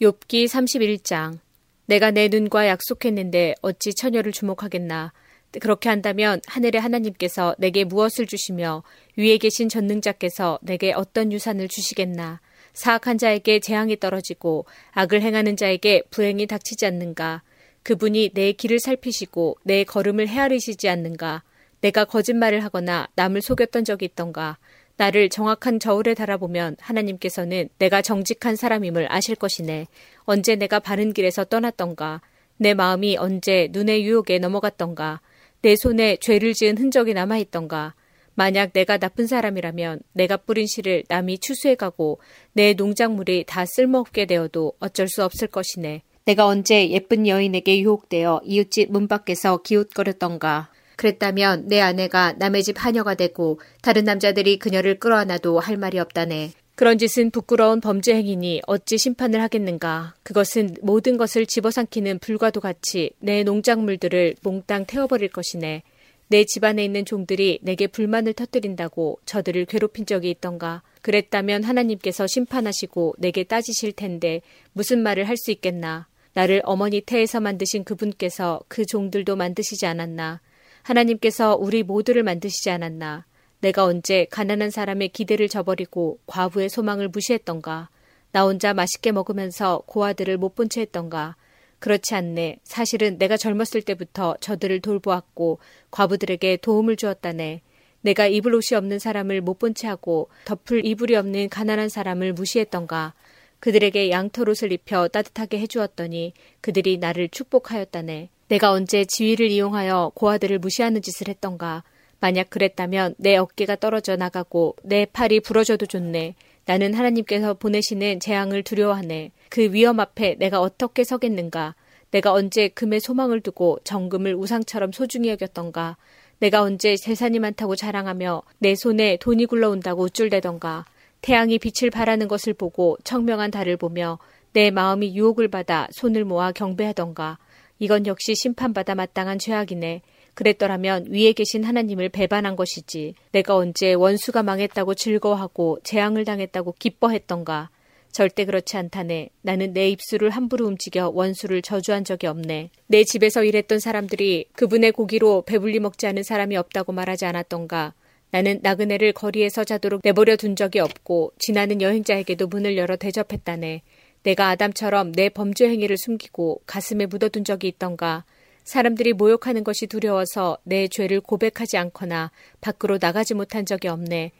[0.00, 1.38] 욥기 31장
[1.84, 5.12] 내가 내 눈과 약속했는데 어찌 처녀를 주목하겠나.
[5.60, 8.84] 그렇게 한다면 하늘의 하나님께서 내게 무엇을 주시며
[9.18, 12.40] 위에 계신 전능자께서 내게 어떤 유산을 주시겠나.
[12.72, 17.42] 사악한 자에게 재앙이 떨어지고 악을 행하는 자에게 불행이 닥치지 않는가.
[17.82, 21.42] 그분이 내 길을 살피시고 내 걸음을 헤아리시지 않는가.
[21.80, 24.58] 내가 거짓말을 하거나 남을 속였던 적이 있던가.
[24.96, 29.86] 나를 정확한 저울에 달아보면 하나님께서는 내가 정직한 사람임을 아실 것이네.
[30.24, 32.20] 언제 내가 바른 길에서 떠났던가.
[32.58, 35.22] 내 마음이 언제 눈의 유혹에 넘어갔던가.
[35.62, 37.94] 내 손에 죄를 지은 흔적이 남아있던가.
[38.40, 42.20] 만약 내가 나쁜 사람이라면 내가 뿌린 씨를 남이 추수해가고
[42.54, 46.00] 내 농작물이 다 쓸모없게 되어도 어쩔 수 없을 것이네.
[46.24, 50.70] 내가 언제 예쁜 여인에게 유혹되어 이웃집 문 밖에서 기웃거렸던가.
[50.96, 56.52] 그랬다면 내 아내가 남의 집 하녀가 되고 다른 남자들이 그녀를 끌어안아도 할 말이 없다네.
[56.76, 60.14] 그런 짓은 부끄러운 범죄 행위니 어찌 심판을 하겠는가.
[60.22, 65.82] 그것은 모든 것을 집어삼키는 불과도 같이 내 농작물들을 몽땅 태워버릴 것이네.
[66.30, 70.80] 내 집안에 있는 종들이 내게 불만을 터뜨린다고 저들을 괴롭힌 적이 있던가.
[71.02, 74.40] 그랬다면 하나님께서 심판하시고 내게 따지실 텐데
[74.72, 76.06] 무슨 말을 할 수 있겠나.
[76.34, 80.40] 나를 어머니 태에서 만드신 그분께서 그 종들도 만드시지 않았나.
[80.82, 83.26] 하나님께서 우리 모두를 만드시지 않았나.
[83.60, 87.88] 내가 언제 가난한 사람의 기대를 저버리고 과부의 소망을 무시했던가.
[88.30, 91.34] 나 혼자 맛있게 먹으면서 고아들을 못 본 채 했던가.
[91.80, 92.58] 그렇지 않네.
[92.62, 95.58] 사실은 내가 젊었을 때부터 저들을 돌보았고
[95.90, 97.62] 과부들에게 도움을 주었다네.
[98.02, 103.14] 내가 입을 옷이 없는 사람을 못 본 채 하고 덮을 이불이 없는 가난한 사람을 무시했던가.
[103.60, 108.30] 그들에게 양털 옷을 입혀 따뜻하게 해주었더니 그들이 나를 축복하였다네.
[108.48, 111.84] 내가 언제 지위를 이용하여 고아들을 무시하는 짓을 했던가.
[112.20, 116.34] 만약 그랬다면 내 어깨가 떨어져 나가고 내 팔이 부러져도 좋네.
[116.66, 119.30] 나는 하나님께서 보내시는 재앙을 두려워하네.
[119.50, 121.74] 그 위험 앞에 내가 어떻게 서겠는가.
[122.12, 125.96] 내가 언제 금에 소망을 두고 정금을 우상처럼 소중히 여겼던가.
[126.38, 130.86] 내가 언제 재산이 많다고 자랑하며 내 손에 돈이 굴러온다고 우쭐대던가.
[131.20, 134.18] 태양이 빛을 발하는 것을 보고 청명한 달을 보며
[134.52, 137.38] 내 마음이 유혹을 받아 손을 모아 경배하던가.
[137.78, 140.02] 이건 역시 심판받아 마땅한 죄악이네.
[140.34, 143.14] 그랬더라면 위에 계신 하나님을 배반한 것이지.
[143.32, 147.68] 내가 언제 원수가 망했다고 즐거워하고 재앙을 당했다고 기뻐했던가.
[148.12, 149.30] 절대 그렇지 않다네.
[149.42, 152.70] 나는 내 입술을 함부로 움직여 원수를 저주한 적이 없네.
[152.86, 157.94] 내 집에서 일했던 사람들이 그분의 고기로 배불리 먹지 않은 사람이 없다고 말하지 않았던가.
[158.32, 163.82] 나는 나그네를 거리에서 자도록 내버려 둔 적이 없고 지나는 여행자에게도 문을 열어 대접했다네.
[164.22, 168.24] 내가 아담처럼 내 범죄 행위를 숨기고 가슴에 묻어둔 적이 있던가.
[168.64, 174.32] 사람들이 모욕하는 것이 두려워서 내 죄를 고백하지 않거나 밖으로 나가지 못한 적이 없네.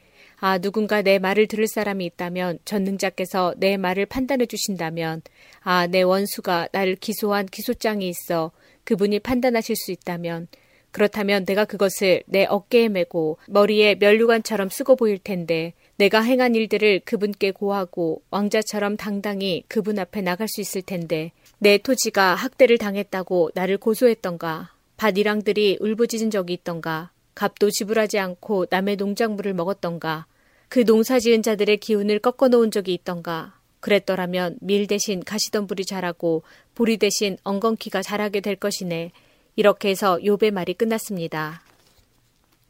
[0.43, 5.21] 아, 누군가 내 말을 들을 사람이 있다면 전능자께서 내 말을 판단해 주신다면
[5.59, 8.51] 아, 내 원수가 나를 기소한 기소장이 있어
[8.83, 10.47] 그분이 판단하실 수 있다면
[10.89, 17.51] 그렇다면 내가 그것을 내 어깨에 메고 머리에 면류관처럼 쓰고 보일 텐데 내가 행한 일들을 그분께
[17.51, 24.71] 고하고 왕자처럼 당당히 그분 앞에 나갈 수 있을 텐데 내 토지가 학대를 당했다고 나를 고소했던가
[24.97, 30.25] 밭이랑들이 울부짖은 적이 있던가 값도 지불하지 않고 남의 농작물을 먹었던가
[30.71, 36.43] 그 농사 지은 자들의 기운을 꺾어 놓은 적이 있던가 그랬더라면 밀 대신 가시덤불이 자라고
[36.75, 39.11] 보리 대신 엉겅퀴가 자라게 될 것이네.
[39.57, 41.61] 이렇게 해서 욥의 말이 끝났습니다.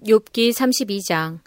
[0.08, 1.42] 욥기 32장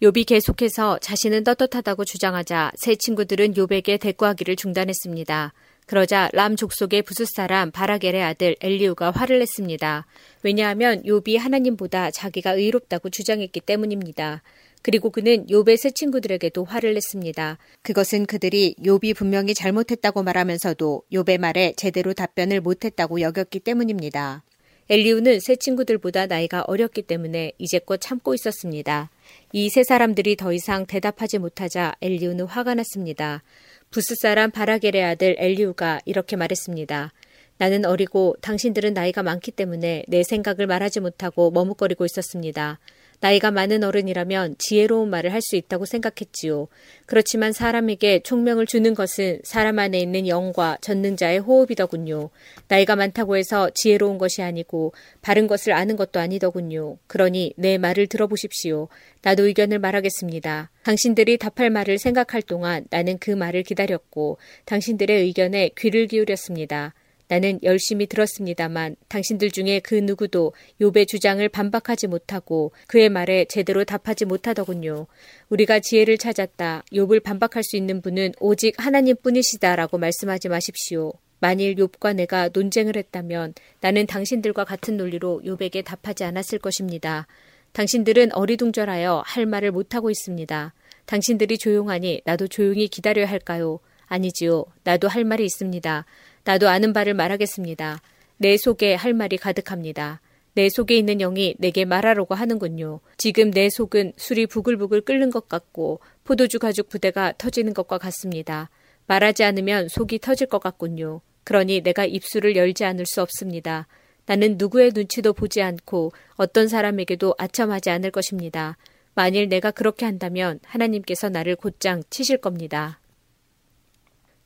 [0.00, 5.52] 욥이 계속해서 자신은 떳떳하다고 주장하자 새 친구들은 욥에게 대꾸하기를 중단했습니다.
[5.84, 10.06] 그러자 람 족속의 부스 사람 바라겔의 아들 엘리우가 화를 냈습니다.
[10.44, 14.40] 왜냐하면 욥이 하나님보다 자기가 의롭다고 주장했기 때문입니다.
[14.82, 17.58] 그리고 그는 욥의 새 친구들에게도 화를 냈습니다.
[17.82, 24.42] 그것은 그들이 욥이 분명히 잘못했다고 말하면서도 욥의 말에 제대로 답변을 못했다고 여겼기 때문입니다.
[24.88, 29.10] 엘리우는 새 친구들보다 나이가 어렸기 때문에 이제껏 참고 있었습니다.
[29.52, 33.44] 이 세 사람들이 더 이상 대답하지 못하자 엘리우는 화가 났습니다.
[33.90, 37.12] 부스 사람 바라겔의 아들 엘리우가 이렇게 말했습니다.
[37.58, 42.80] 나는 어리고 당신들은 나이가 많기 때문에 내 생각을 말하지 못하고 머뭇거리고 있었습니다.
[43.20, 46.68] 나이가 많은 어른이라면 지혜로운 말을 할 수 있다고 생각했지요.
[47.06, 52.30] 그렇지만 사람에게 총명을 주는 것은 사람 안에 있는 영과 전능자의 호흡이더군요.
[52.68, 56.98] 나이가 많다고 해서 지혜로운 것이 아니고 바른 것을 아는 것도 아니더군요.
[57.06, 58.88] 그러니 내 말을 들어보십시오.
[59.22, 60.70] 나도 의견을 말하겠습니다.
[60.84, 66.94] 당신들이 답할 말을 생각할 동안 나는 그 말을 기다렸고 당신들의 의견에 귀를 기울였습니다.
[67.30, 74.24] 나는 열심히 들었습니다만 당신들 중에 그 누구도 욥의 주장을 반박하지 못하고 그의 말에 제대로 답하지
[74.24, 75.06] 못하더군요.
[75.48, 76.82] 우리가 지혜를 찾았다.
[76.92, 81.12] 욥을 반박할 수 있는 분은 오직 하나님뿐이시다라고 말씀하지 마십시오.
[81.38, 87.28] 만일 욥과 내가 논쟁을 했다면 나는 당신들과 같은 논리로 욥에게 답하지 않았을 것입니다.
[87.74, 90.74] 당신들은 어리둥절하여 할 말을 못하고 있습니다.
[91.06, 93.78] 당신들이 조용하니 나도 조용히 기다려야 할까요?
[94.10, 94.64] 아니지요.
[94.82, 96.04] 나도 할 말이 있습니다.
[96.50, 98.02] 나도 아는 바를 말하겠습니다.
[98.38, 100.20] 내 속에 할 말이 가득합니다.
[100.54, 102.98] 내 속에 있는 영이 내게 말하려고 하는군요.
[103.16, 108.68] 지금 내 속은 술이 부글부글 끓는 것 같고 포도주 가죽 부대가 터지는 것과 같습니다.
[109.06, 111.20] 말하지 않으면 속이 터질 것 같군요.
[111.44, 113.86] 그러니 내가 입술을 열지 않을 수 없습니다.
[114.26, 118.76] 나는 누구의 눈치도 보지 않고 어떤 사람에게도 아첨하지 않을 것입니다.
[119.14, 122.98] 만일 내가 그렇게 한다면 하나님께서 나를 곧장 치실 겁니다.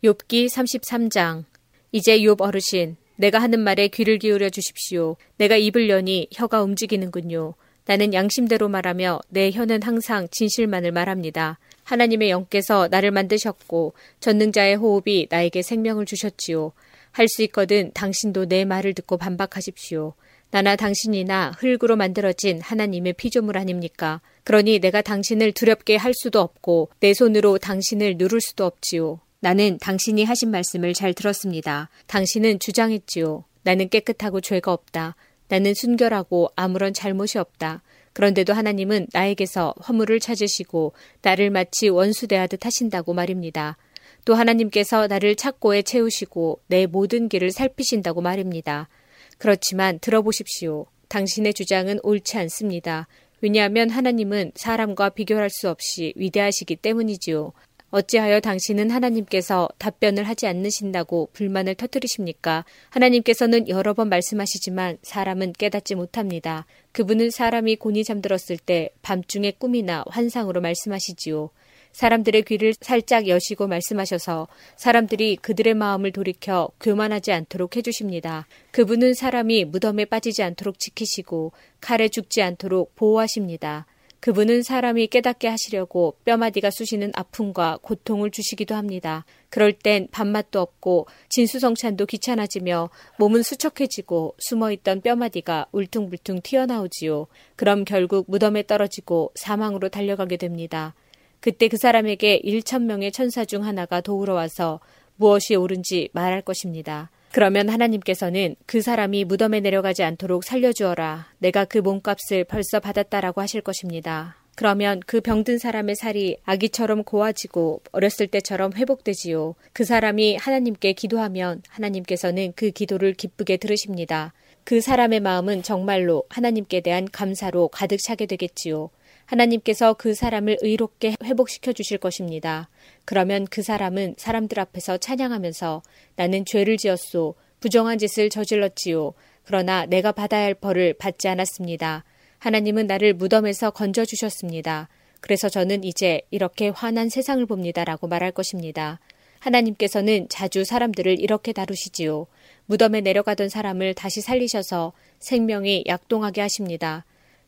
[0.03, 1.45] 욥기 33장
[1.95, 5.15] 이제 욥 어르신, 내가 하는 말에 귀를 기울여 주십시오.
[5.37, 7.55] 내가 입을 여니 혀가 움직이는군요.
[7.87, 11.61] 나는 양심대로 말하며 내 혀는 항상 진실만을 말합니다.
[11.85, 16.73] 하나님의 영께서 나를 만드셨고 전능자의 호흡이 나에게 생명을 주셨지요.
[17.13, 20.15] 할 수 있거든 당신도 내 말을 듣고 반박하십시오.
[20.51, 24.21] 나나 당신이나 흙으로 만들어진 하나님의 피조물 아닙니까?
[24.43, 29.21] 그러니 내가 당신을 두렵게 할 수도 없고 내 손으로 당신을 누를 수도 없지요.
[29.45, 31.91] 나는 당신이 하신 말씀을 잘 들었습니다.
[32.07, 33.45] 당신은 주장했지요.
[33.63, 35.17] 나는 깨끗하고 죄가 없다.
[35.49, 37.83] 나는 순결하고 아무런 잘못이 없다.
[38.15, 43.77] 그런데도 하나님은 나에게서 허물을 찾으시고 나를 마치 원수 대하듯 하신다고 말입니다.
[44.25, 48.89] 또 하나님께서 나를 착고에 채우시고 내 모든 길을 살피신다고 말입니다.
[49.37, 50.87] 그렇지만 들어보십시오.
[51.09, 53.09] 당신의 주장은 옳지 않습니다.
[53.43, 57.53] 왜냐하면 하나님은 사람과 비교할 수 없이 위대하시기 때문이지요.
[57.95, 62.65] 어찌하여 당신은 하나님께서 답변을 하지 않으신다고 불만을 터뜨리십니까?
[62.91, 66.67] 하나님께서는 여러 번 말씀하시지만 사람은 깨닫지 못합니다.
[66.91, 71.51] 그분은 사람이 곤히 잠들었을 때 밤중에 꿈이나 환상으로 말씀하시지요.
[71.93, 78.49] 사람들의 귀를 살짝 여시고 말씀하셔서 사람들이 그들의 마음을 돌이켜 교만하지 않도록 해주십니다.
[78.73, 83.87] 그분은 사람이 무덤에 빠지지 않도록 지키시고 칼에 죽지 않도록 보호하십니다.
[84.25, 89.27] 그분은 사람이 깨닫게 하시려고 뼈마디가 쑤시는 아픔과 고통을 주시기도 합니다.
[89.51, 97.27] 그럴 땐 밥맛도 없고 진수성찬도 귀찮아지며 몸은 수척해지고 숨어있던 뼈마디가 울퉁불퉁 튀어나오지요.
[97.55, 100.95] 그럼 결국 무덤에 떨어지고 사망으로 달려가게 됩니다.
[101.41, 104.81] 그때 그 사람에게 1천 명의 천사 중 하나가 도우러 와서
[105.17, 107.11] 무엇이 옳은지 말할 것입니다.
[107.35, 111.33] 그러면 하나님께서는 그 사람이 무덤에 내려가지 않도록 살려주어라.
[111.39, 114.37] 내가 그 몸값을 벌써 받았다라고 하실 것입니다.
[114.55, 119.57] 그러면 그 병든 사람의 살이 아기처럼 고와지고 어렸을 때처럼 회복되지요.
[119.73, 124.33] 그 사람이 하나님께 기도하면 하나님께서는 그 기도를 기쁘게 들으십니다.
[124.63, 128.91] 그 사람의 마음은 정말로 하나님께 대한 감사로 가득 차게 되겠지요.
[129.27, 132.69] 하나님께서 그 사람을 의롭게 회복시켜 주실 것입니다.
[133.05, 135.83] 그러면 그 사람은 사람들 앞에서 찬양하면서
[136.17, 137.35] 나는 죄를 지었소.
[137.61, 139.15] 부정한 짓을 저질렀지요.
[139.45, 142.05] 그러나 내가 받아야 할 벌을 받지 않았습니다.
[142.39, 144.89] 하나님은 나를 무덤에서 건져 주셨습니다.
[145.21, 147.85] 그래서 저는 이제 이렇게 환한 세상을 봅니다.
[147.85, 149.01] 라고 말할 것입니다.
[149.39, 152.27] 하나님께서는 자주 사람들을 이렇게 다루시지요.
[152.67, 157.05] 무덤에 내려가던 사람을 다시 살리셔서 생명이 약동하게 하십니다.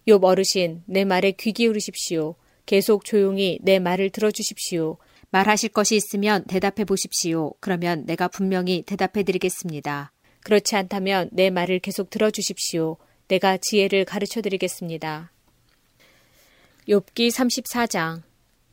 [0.07, 2.37] 욥 어르신, 내 말에 귀 기울이십시오.
[2.65, 4.99] 계속 조용히 내 말을 들어주십시오.
[5.31, 7.55] 말하실 것이 있으면 대답해 보십시오.
[7.61, 10.13] 그러면 내가 분명히 대답해 드리겠습니다.
[10.43, 12.97] 그렇지 않다면 내 말을 계속 들어주십시오.
[13.29, 15.33] 내가 지혜를 가르쳐 드리겠습니다.
[16.89, 18.23] 욥기 34장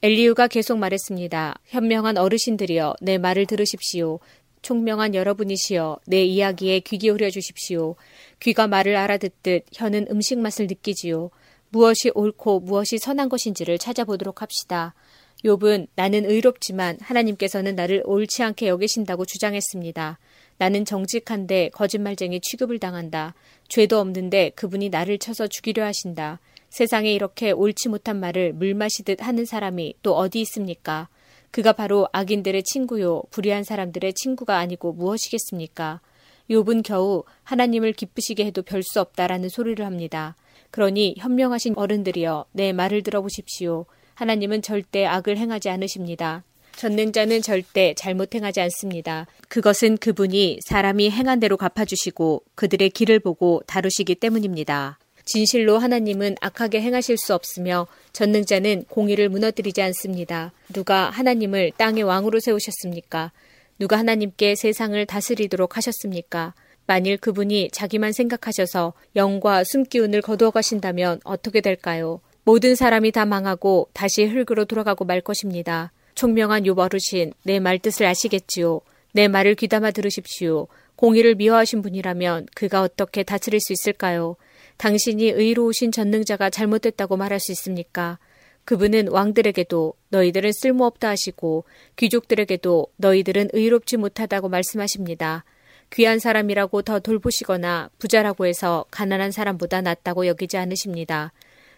[0.04, 1.56] 엘리우가 계속 말했습니다.
[1.65, 4.19] 현명한 어르신들이여 내 말을 들으십시오.
[4.63, 7.95] 총명한 여러분이시여 내 이야기에 귀 기울여 주십시오.
[8.39, 11.30] 귀가 말을 알아듣듯 혀는 음식 맛을 느끼지요.
[11.69, 14.95] 무엇이 옳고 무엇이 선한 것인지를 찾아보도록 합시다.
[15.43, 20.19] 욥은 나는 의롭지만 하나님께서는 나를 옳지 않게 여기신다고 주장했습니다.
[20.58, 23.34] 나는 정직한데 거짓말쟁이 취급을 당한다.
[23.67, 26.39] 죄도 없는데 그분이 나를 쳐서 죽이려 하신다.
[26.69, 31.10] 세상에 이렇게 옳지 못한 말을 물 마시듯 하는 사람이 또 어디 있습니까?
[31.54, 36.02] 그가 바로 악인들의 친구요 불의한 사람들의 친구가 아니고 무엇이겠습니까?
[36.50, 40.36] 욥은 겨우 하나님을 기쁘시게 해도 별 수 없다라는 소리를 합니다.
[40.72, 43.86] 그러니 현명하신 어른들이여 내 말을 들어보십시오.
[44.16, 46.44] 하나님은 절대 악을 행하지 않으십니다.
[46.76, 49.28] 전능자는 절대 잘못 행하지 않습니다.
[49.48, 54.98] 그것은 그분이 사람이 행한 대로 갚아주시고 그들의 길을 보고 다루시기 때문입니다.
[55.25, 60.51] 진실로 하나님은 악하게 행하실 수 없으며 전능자는 공의를 무너뜨리지 않습니다.
[60.71, 63.31] 누가 하나님을 땅의 왕으로 세우셨습니까?
[63.79, 66.53] 누가 하나님께 세상을 다스리도록 하셨습니까?
[66.86, 72.19] 만일 그분이 자기만 생각하셔서 영과 숨기운을 거두어 가신다면 어떻게 될까요?
[72.43, 75.91] 모든 사람이 다 망하고 다시 흙으로 돌아가고 말 것입니다.
[76.15, 78.81] 총명한 요 어르신, 내 말뜻을 아시겠지요.
[79.13, 80.67] 내 말을 귀담아 들으십시오.
[80.95, 84.36] 공의를 미워하신 분이라면 그가 어떻게 다스릴 수 있을까요?
[84.77, 88.19] 당신이 의로우신 전능자가 잘못됐다고 말할 수 있습니까?
[88.65, 91.65] 그분은 왕들에게도 너희들은 쓸모없다 하시고
[91.97, 95.43] 귀족들에게도 너희들은 의롭지 못하다고 말씀하십니다.
[95.91, 101.33] 귀한 사람이라고 더 돌보시거나 부자라고 해서 가난한 사람보다 낫다고 여기지 않으십니다.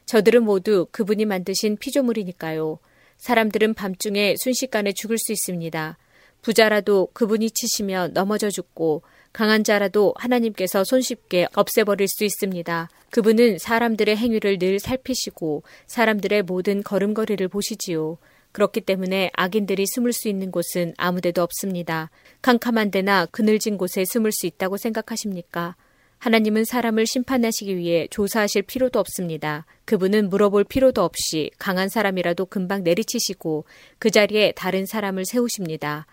[0.05, 2.79] 저들은 모두 그분이 만드신 피조물이니까요.
[3.17, 5.97] 사람들은 밤중에 순식간에 죽을 수 있습니다.
[6.41, 9.01] 부자라도 그분이 치시면 넘어져 죽고
[9.36, 12.89] 강한 자라도 하나님께서 손쉽게 없애버릴 수 있습니다.
[13.12, 18.17] 그분은 사람들의 행위를 늘 살피시고 사람들의 모든 걸음걸이를 보시지요.
[18.54, 22.12] 그렇기 때문에 악인들이 숨을 수 있는 곳은 아무데도 없습니다.
[22.43, 25.76] 캄캄한 데나 그늘진 곳에 숨을 수 있다고 생각하십니까?
[26.17, 29.65] 하나님은 사람을 심판하시기 위해 조사하실 필요도 없습니다.
[29.84, 33.65] 그분은 물어볼 필요도 없이 강한 사람이라도 금방 내리치시고
[34.00, 36.08] 그 자리에 다른 사람을 세우십니다.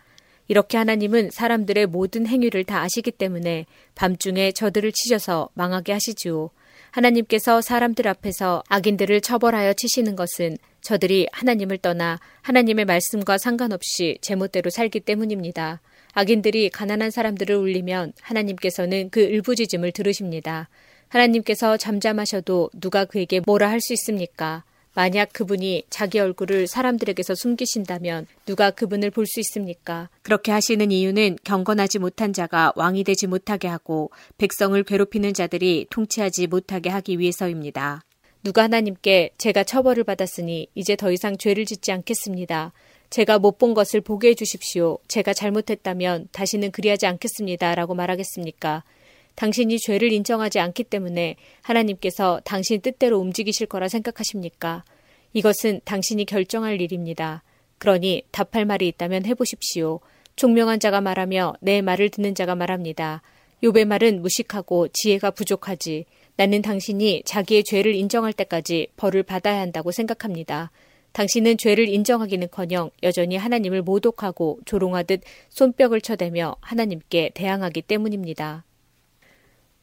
[0.48, 6.50] 이렇게 하나님은 사람들의 모든 행위를 다 아시기 때문에 밤중에 저들을 치셔서 망하게 하시지요.
[6.90, 15.00] 하나님께서 사람들 앞에서 악인들을 처벌하여 치시는 것은 저들이 하나님을 떠나 하나님의 말씀과 상관없이 제멋대로 살기
[15.00, 15.80] 때문입니다.
[16.12, 20.68] 악인들이 가난한 사람들을 울리면 하나님께서는 그 울부짖음을 들으십니다.
[21.08, 24.64] 하나님께서 잠잠하셔도 누가 그에게 뭐라 할 수 있습니까?
[24.94, 30.10] 만약 그분이 자기 얼굴을 사람들에게서 숨기신다면 누가 그분을 볼 수 있습니까?
[30.22, 36.90] 그렇게 하시는 이유는 경건하지 못한 자가 왕이 되지 못하게 하고 백성을 괴롭히는 자들이 통치하지 못하게
[36.90, 38.02] 하기 위해서입니다.
[38.44, 42.72] 누가 하나님께 제가 처벌을 받았으니 이제 더 이상 죄를 짓지 않겠습니다.
[43.08, 44.98] 제가 못 본 것을 보게 해주십시오.
[45.06, 47.74] 제가 잘못했다면 다시는 그리하지 않겠습니다.
[47.74, 48.82] 라고 말하겠습니까?
[49.34, 54.84] 당신이 죄를 인정하지 않기 때문에 하나님께서 당신 뜻대로 움직이실 거라 생각하십니까?
[55.32, 57.42] 이것은 당신이 결정할 일입니다.
[57.78, 60.00] 그러니 답할 말이 있다면 해보십시오.
[60.36, 63.22] 총명한 자가 말하며 내 말을 듣는 자가 말합니다.
[63.62, 66.04] 요배 말은 무식하고 지혜가 부족하지.
[66.36, 70.70] 나는 당신이 자기의 죄를 인정할 때까지 벌을 받아야 한다고 생각합니다.
[71.12, 78.64] 당신은 죄를 인정하기는커녕 여전히 하나님을 모독하고 조롱하듯 손뼉을 쳐대며 하나님께 대항하기 때문입니다.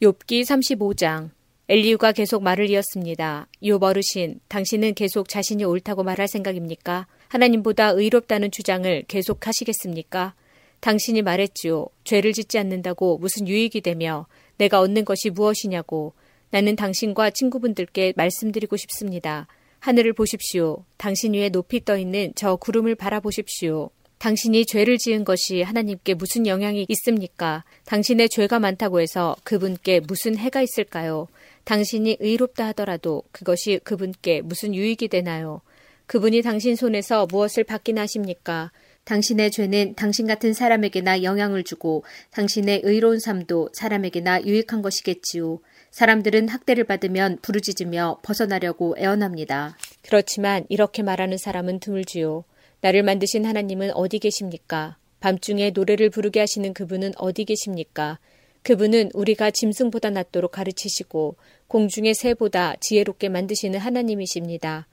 [0.01, 1.29] 욥기 35장
[1.67, 3.47] 엘리우가 계속 말을 이었습니다.
[3.61, 7.05] 욥 어르신, 당신은 계속 자신이 옳다고 말할 생각입니까?
[7.27, 10.35] 하나님보다 의롭다는 주장을 계속 하시겠습니까?
[10.79, 11.87] 당신이 말했지요.
[12.05, 14.25] 죄를 짓지 않는다고 무슨 유익이 되며
[14.57, 16.13] 내가 얻는 것이 무엇이냐고.
[16.49, 19.47] 나는 당신과 친구분들께 말씀드리고 싶습니다.
[19.79, 20.85] 하늘을 보십시오.
[20.95, 23.89] 당신 위에 높이 떠 있는 저 구름을 바라보십시오.
[24.19, 27.63] 당신이 죄를 지은 것이 하나님께 무슨 영향이 있습니까?
[27.85, 31.27] 당신의 죄가 많다고 해서 그분께 무슨 해가 있을까요?
[31.63, 35.61] 당신이 의롭다 하더라도 그것이 그분께 무슨 유익이 되나요?
[36.05, 38.71] 그분이 당신 손에서 무엇을 받기나 하십니까?
[39.05, 45.59] 당신의 죄는 당신 같은 사람에게나 영향을 주고 당신의 의로운 삶도 사람에게나 유익한 것이겠지요.
[45.91, 49.77] 사람들은 학대를 받으면 부르짖으며 벗어나려고 애원합니다.
[50.01, 52.43] 그렇지만 이렇게 말하는 사람은 드물지요.
[52.81, 54.97] 나를 만드신 하나님은 어디 계십니까?
[55.19, 58.19] 밤중에 노래를 부르게 하시는 그분은 어디 계십니까?
[58.63, 61.35] 그분은 우리가 짐승보다 낫도록 가르치시고
[61.67, 64.87] 공중의 새보다 지혜롭게 만드시는 하나님이십니다.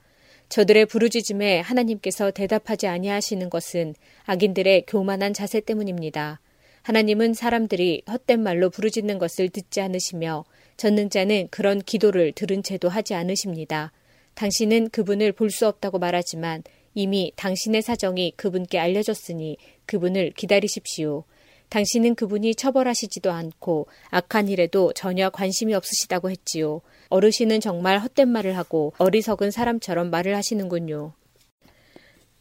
[0.49, 3.95] 저들의 부르짖음에 하나님께서 대답하지 아니하시는 것은
[4.25, 6.39] 악인들의 교만한 자세 때문입니다.
[6.83, 10.45] 하나님은 사람들이 헛된 말로 부르짖는 것을 듣지 않으시며
[10.77, 13.91] 전능자는 그런 기도를 들은 채도 하지 않으십니다.
[14.35, 16.63] 당신은 그분을 볼 수 없다고 말하지만
[16.97, 21.25] 이미 당신의 사정이 그분께 알려졌으니 그분을 기다리십시오.
[21.69, 26.81] 당신은 그분이 처벌하시지도 않고 악한 일에도 전혀 관심이 없으시다고 했지요.
[27.09, 31.13] 어르신은 정말 헛된 말을 하고 어리석은 사람처럼 말을 하시는군요.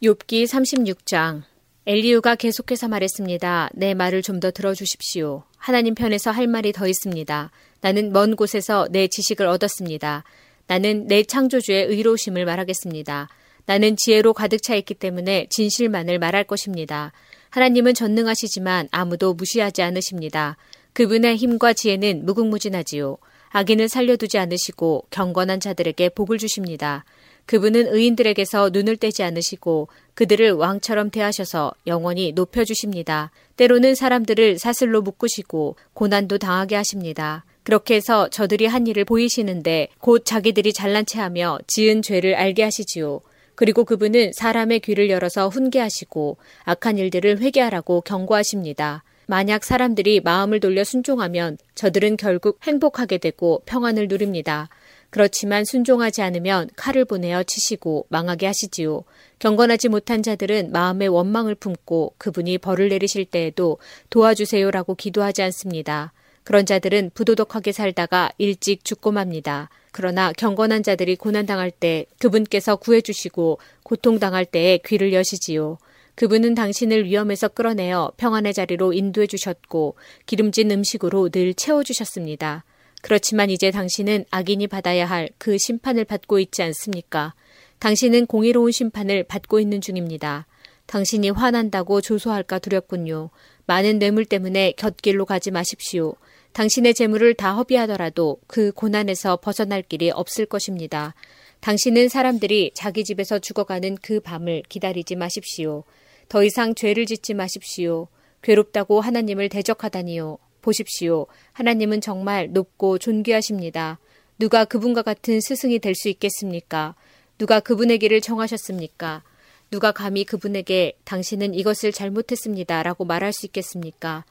[0.02, 1.42] 욥기 36장
[1.84, 3.70] 엘리우가 계속해서 말했습니다.
[3.74, 5.42] 내 말을 좀 더 들어주십시오.
[5.58, 7.50] 하나님 편에서 할 말이 더 있습니다.
[7.82, 10.24] 나는 먼 곳에서 내 지식을 얻었습니다.
[10.66, 13.28] 나는 내 창조주의 의로우심을 말하겠습니다.
[13.66, 17.12] 나는 지혜로 가득 차 있기 때문에 진실만을 말할 것입니다.
[17.50, 20.56] 하나님은 전능하시지만 아무도 무시하지 않으십니다.
[20.92, 23.18] 그분의 힘과 지혜는 무궁무진하지요.
[23.50, 27.04] 악인을 살려두지 않으시고 경건한 자들에게 복을 주십니다.
[27.46, 33.30] 그분은 의인들에게서 눈을 떼지 않으시고 그들을 왕처럼 대하셔서 영원히 높여주십니다.
[33.56, 37.44] 때로는 사람들을 사슬로 묶으시고 고난도 당하게 하십니다.
[37.62, 43.20] 그렇게 해서 저들이 한 일을 보이시는데 곧 자기들이 잘난 체 하며 지은 죄를 알게 하시지요.
[43.56, 49.02] 그리고 그분은 사람의 귀를 열어서 훈계하시고 악한 일들을 회개하라고 경고하십니다.
[49.26, 54.68] 만약 사람들이 마음을 돌려 순종하면 저들은 결국 행복하게 되고 평안을 누립니다.
[55.10, 59.02] 그렇지만 순종하지 않으면 칼을 보내어 치시고 망하게 하시지요.
[59.38, 63.78] 경건하지 못한 자들은 마음의 원망을 품고 그분이 벌을 내리실 때에도
[64.10, 66.12] 도와주세요라고 기도하지 않습니다.
[66.44, 69.68] 그런 자들은 부도덕하게 살다가 일찍 죽고 맙니다.
[69.96, 75.78] 그러나 경건한 자들이 고난당할 때 그분께서 구해주시고 고통당할 때에 귀를 여시지요.
[76.16, 82.64] 그분은 당신을 위험에서 끌어내어 평안의 자리로 인도해 주셨고 기름진 음식으로 늘 채워 주셨습니다.
[83.00, 87.32] 그렇지만 이제 당신은 악인이 받아야 할 그 심판을 받고 있지 않습니까?
[87.78, 90.46] 당신은 공의로운 심판을 받고 있는 중입니다.
[90.84, 93.30] 당신이 화난다고 조소할까 두렵군요.
[93.64, 96.16] 많은 뇌물 때문에 곁길로 가지 마십시오.
[96.56, 101.14] 당신의 재물을 다 허비하더라도 그 고난에서 벗어날 길이 없을 것입니다.
[101.60, 105.84] 당신은 사람들이 자기 집에서 죽어가는 그 밤을 기다리지 마십시오.
[106.30, 108.08] 더 이상 죄를 짓지 마십시오.
[108.40, 110.38] 괴롭다고 하나님을 대적하다니요.
[110.62, 111.26] 보십시오.
[111.52, 113.98] 하나님은 정말 높고 존귀하십니다.
[114.38, 116.94] 누가 그분과 같은 스승이 될 수 있겠습니까?
[117.36, 119.22] 누가 그분의 길을 정하셨습니까?
[119.70, 122.82] 누가 감히 그분에게 당신은 이것을 잘못했습니다.
[122.82, 124.24] 라고 말할 수 있겠습니까?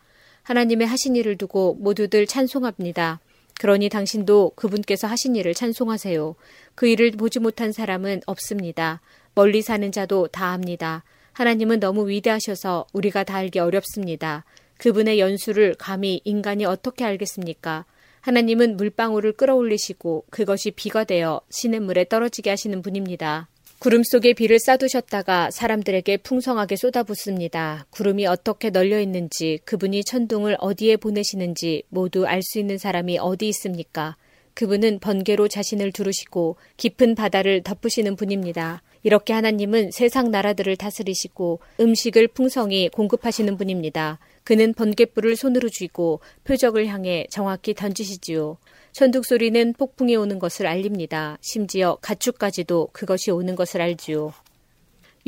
[0.46, 3.20] 하나님의 하신 일을 두고 모두들 찬송합니다.
[3.60, 6.36] 그러니 당신도 그분께서 하신 일을 찬송하세요.
[6.76, 9.02] 그 일을 보지 못한 사람은 없습니다.
[9.34, 11.04] 멀리 사는 자도 다 압니다.
[11.34, 14.46] 하나님은 너무 위대하셔서 우리가 다 알기 어렵습니다.
[14.78, 17.86] 그분의 연수를 감히 인간이 어떻게 알겠습니까?
[18.22, 23.48] 하나님은 물방울을 끌어올리시고 그것이 비가 되어 시냇물에 떨어지게 하시는 분입니다.
[23.80, 27.86] 구름 속에 비를 싸두셨다가 사람들에게 풍성하게 쏟아붓습니다.
[27.92, 34.16] 구름이 어떻게 널려 있는지, 그분이 천둥을 어디에 보내시는지 모두 알 수 있는 사람이 어디 있습니까?
[34.54, 38.82] 그분은 번개로 자신을 두르시고 깊은 바다를 덮으시는 분입니다.
[39.04, 44.20] 이렇게 하나님은 세상 나라들을 다스리시고 음식을 풍성히 공급하시는 분입니다.
[44.44, 48.58] 그는 번갯불을 손으로 쥐고 표적을 향해 정확히 던지시지요.
[48.96, 51.38] 천둥 소리는 폭풍이 오는 것을 알립니다.
[51.42, 54.34] 심지어 가축까지도 그것이 오는 것을 알지요.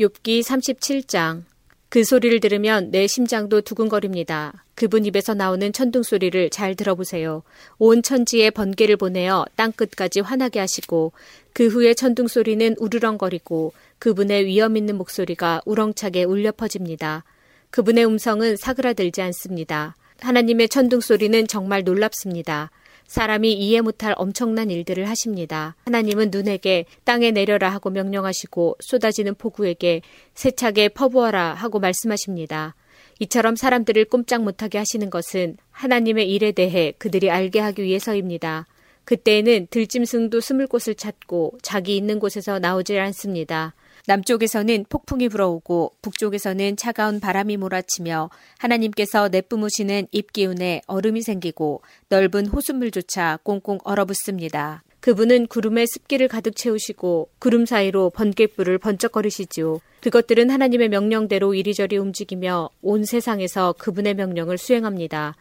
[0.00, 1.42] 욥기 37장
[1.90, 4.64] 그 소리를 들으면 내 심장도 두근거립니다.
[4.74, 7.42] 그분 입에서 나오는 천둥 소리를 잘 들어보세요.
[7.76, 11.12] 온 천지에 번개를 보내어 땅 끝까지 환하게 하시고
[11.52, 17.22] 그 후에 천둥 소리는 우르렁거리고 그분의 위험 있는 목소리가 우렁차게 울려 퍼집니다.
[17.68, 19.94] 그분의 음성은 사그라들지 않습니다.
[20.20, 22.70] 하나님의 천둥 소리는 정말 놀랍습니다.
[23.08, 25.74] 사람이 이해 못할 엄청난 일들을 하십니다.
[25.86, 30.02] 하나님은 눈에게 땅에 내려라 하고 명령하시고 쏟아지는 폭우에게
[30.34, 32.76] 세차게 퍼부어라 하고 말씀하십니다.
[33.20, 38.66] 이처럼 사람들을 꼼짝 못하게 하시는 것은 하나님의 일에 대해 그들이 알게 하기 위해서입니다.
[39.04, 43.74] 그때에는 들짐승도 숨을 곳을 찾고 자기 있는 곳에서 나오질 않습니다.
[44.08, 53.78] 남쪽에서는 폭풍이 불어오고 북쪽에서는 차가운 바람이 몰아치며 하나님께서 내뿜으시는 입기운에 얼음이 생기고 넓은 호수물조차 꽁꽁
[53.84, 54.82] 얼어붙습니다.
[55.00, 59.80] 그분은 구름에 습기를 가득 채우시고 구름 사이로 번개불을 번쩍거리시지요.
[60.00, 65.36] 그것들은 하나님의 명령대로 이리저리 움직이며 온 세상에서 그분의 명령을 수행합니다.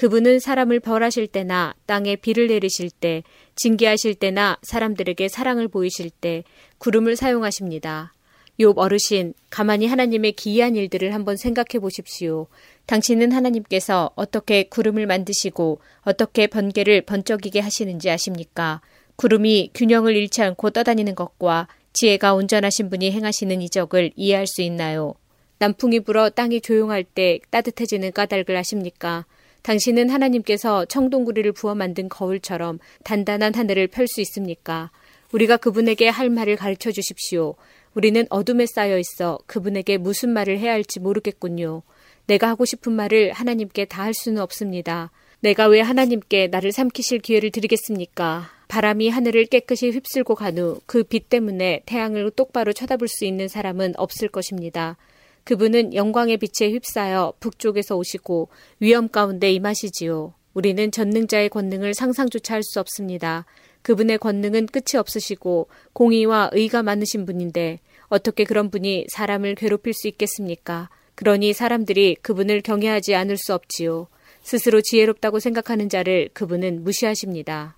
[0.00, 3.22] 그분은 사람을 벌하실 때나 땅에 비를 내리실 때,
[3.54, 6.42] 징계하실 때나 사람들에게 사랑을 보이실 때
[6.78, 8.14] 구름을 사용하십니다.
[8.58, 12.46] 욥 어르신, 가만히 하나님의 기이한 일들을 한번 생각해 보십시오.
[12.86, 18.80] 당신은 하나님께서 어떻게 구름을 만드시고 어떻게 번개를 번쩍이게 하시는지 아십니까?
[19.16, 25.12] 구름이 균형을 잃지 않고 떠다니는 것과 지혜가 온전하신 분이 행하시는 이적을 이해할 수 있나요?
[25.58, 29.26] 남풍이 불어 땅이 조용할 때 따뜻해지는 까닭을 아십니까?
[29.62, 34.90] 당신은 하나님께서 청동구리를 부어 만든 거울처럼 단단한 하늘을 펼 수 있습니까?
[35.32, 37.54] 우리가 그분에게 할 말을 가르쳐 주십시오.
[37.94, 41.82] 우리는 어둠에 쌓여 있어 그분에게 무슨 말을 해야 할지 모르겠군요.
[42.26, 45.10] 내가 하고 싶은 말을 하나님께 다 할 수는 없습니다.
[45.40, 48.50] 내가 왜 하나님께 나를 삼키실 기회를 드리겠습니까?
[48.68, 53.94] 바람이 하늘을 깨끗이 휩쓸고 간 후 그 빛 때문에 태양을 똑바로 쳐다볼 수 있는 사람은
[53.96, 54.96] 없을 것입니다.
[55.44, 58.48] 그분은 영광의 빛에 휩싸여 북쪽에서 오시고
[58.80, 60.34] 위험 가운데 임하시지요.
[60.54, 63.46] 우리는 전능자의 권능을 상상조차 할 수 없습니다.
[63.82, 70.90] 그분의 권능은 끝이 없으시고 공의와 의가 많으신 분인데 어떻게 그런 분이 사람을 괴롭힐 수 있겠습니까?
[71.14, 74.08] 그러니 사람들이 그분을 경외하지 않을 수 없지요.
[74.42, 77.76] 스스로 지혜롭다고 생각하는 자를 그분은 무시하십니다.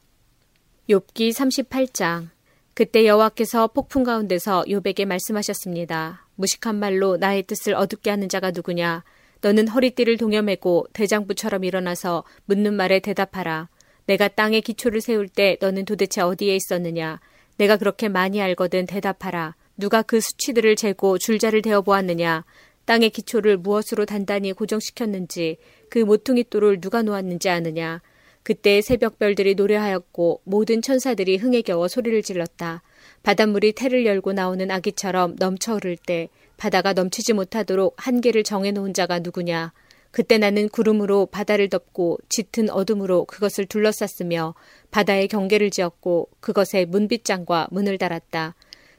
[0.89, 2.29] 욥기 38장
[2.75, 6.22] 그때 여호와께서 폭풍 가운데서 욥에게 말씀하셨습니다.
[6.43, 9.05] 무식한 말로 나의 뜻을 어둡게 하는 자가 누구냐?
[9.43, 13.69] 너는 허리띠를 동여매고 대장부처럼 일어나서 묻는 말에 대답하라.
[14.07, 17.21] 내가 땅에 기초를 세울 때 너는 도대체 어디에 있었느냐?
[17.59, 19.55] 내가 그렇게 많이 알거든 대답하라.
[19.77, 22.45] 누가 그 수치들을 재고 줄자를 대어 보았느냐?
[22.87, 28.03] 땅의 기초를 무엇으로 단단히 고정시켰는지 그 모퉁이 돌을 누가 놓았는지 아느냐?
[28.43, 32.83] 그때 새벽별들이 노래하였고 모든 천사들이 흥에 겨워 소리를 질렀다.
[33.23, 39.73] 바닷물이 태를 열고 나오는 아기처럼 넘쳐 흐를 때 바다가 넘치지 못하도록 한계를 정해놓은 자가 누구냐?
[40.11, 44.55] 그때 나는 구름으로 바다를 덮고 짙은 어둠으로 그것을 둘러쌌으며
[44.91, 48.55] 바다에 경계를 지었고 그것에 문빗장과 문을 달았다.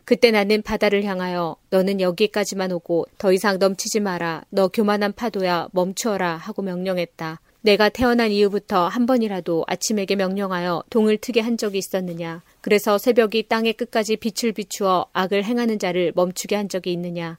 [0.05, 4.43] 그때 나는 바다를 향하여 너는 여기까지만 오고 더 이상 넘치지 마라.
[4.49, 7.39] 너 교만한 파도야 멈추어라 하고 명령했다.
[7.61, 12.41] 내가 태어난 이후부터 한 번이라도 아침에게 명령하여 동을 트게 한 적이 있었느냐?
[12.63, 17.37] 그래서 새벽이 땅의 끝까지 빛을 비추어 악을 행하는 자를 멈추게 한 적이 있느냐?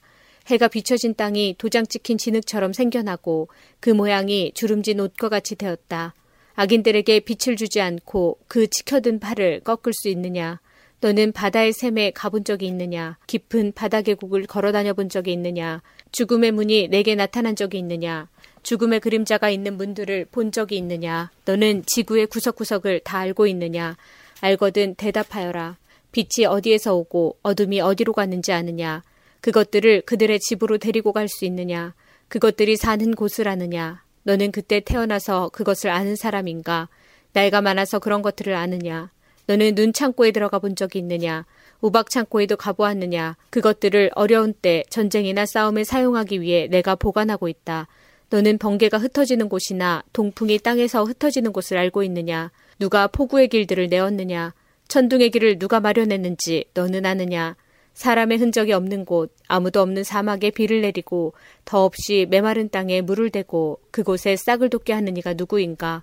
[0.48, 3.48] 해가 비춰진 땅이 도장 찍힌 진흙처럼 생겨나고
[3.80, 6.12] 그 모양이 주름진 옷과 같이 되었다.
[6.56, 10.60] 악인들에게 빛을 주지 않고 그 지켜든 팔을 꺾을 수 있느냐?
[11.00, 13.16] 너는 바다의 샘에 가본 적이 있느냐?
[13.26, 15.80] 깊은 바다 계곡을 걸어 다녀 본 적이 있느냐?
[16.12, 18.28] 죽음의 문이 내게 나타난 적이 있느냐?
[18.62, 21.30] 죽음의 그림자가 있는 문들을 본 적이 있느냐?
[21.46, 23.96] 너는 지구의 구석구석을 다 알고 있느냐?
[24.44, 25.78] 알거든 대답하여라.
[26.12, 29.02] 빛이 어디에서 오고 어둠이 어디로 갔는지 아느냐?
[29.40, 31.94] 그것들을 그들의 집으로 데리고 갈 수 있느냐?
[32.28, 34.02] 그것들이 사는 곳을 아느냐?
[34.24, 36.90] 너는 그때 태어나서 그것을 아는 사람인가?
[37.32, 39.10] 나이가 많아서 그런 것들을 아느냐?
[39.46, 41.46] 너는 눈 창고에 들어가 본 적이 있느냐?
[41.80, 43.36] 우박 창고에도 가보았느냐?
[43.48, 47.88] 그것들을 어려운 때 전쟁이나 싸움에 사용하기 위해 내가 보관하고 있다.
[48.28, 52.50] 너는 번개가 흩어지는 곳이나 동풍이 땅에서 흩어지는 곳을 알고 있느냐?
[52.78, 54.54] 누가 폭우의 길들을 내었느냐?
[54.88, 57.56] 천둥의 길을 누가 마련했는지 너는 아느냐?
[57.94, 61.32] 사람의 흔적이 없는 곳, 아무도 없는 사막에 비를 내리고
[61.64, 66.02] 더 없이 메마른 땅에 물을 대고 그곳에 싹을 돋게 하는 이가 누구인가?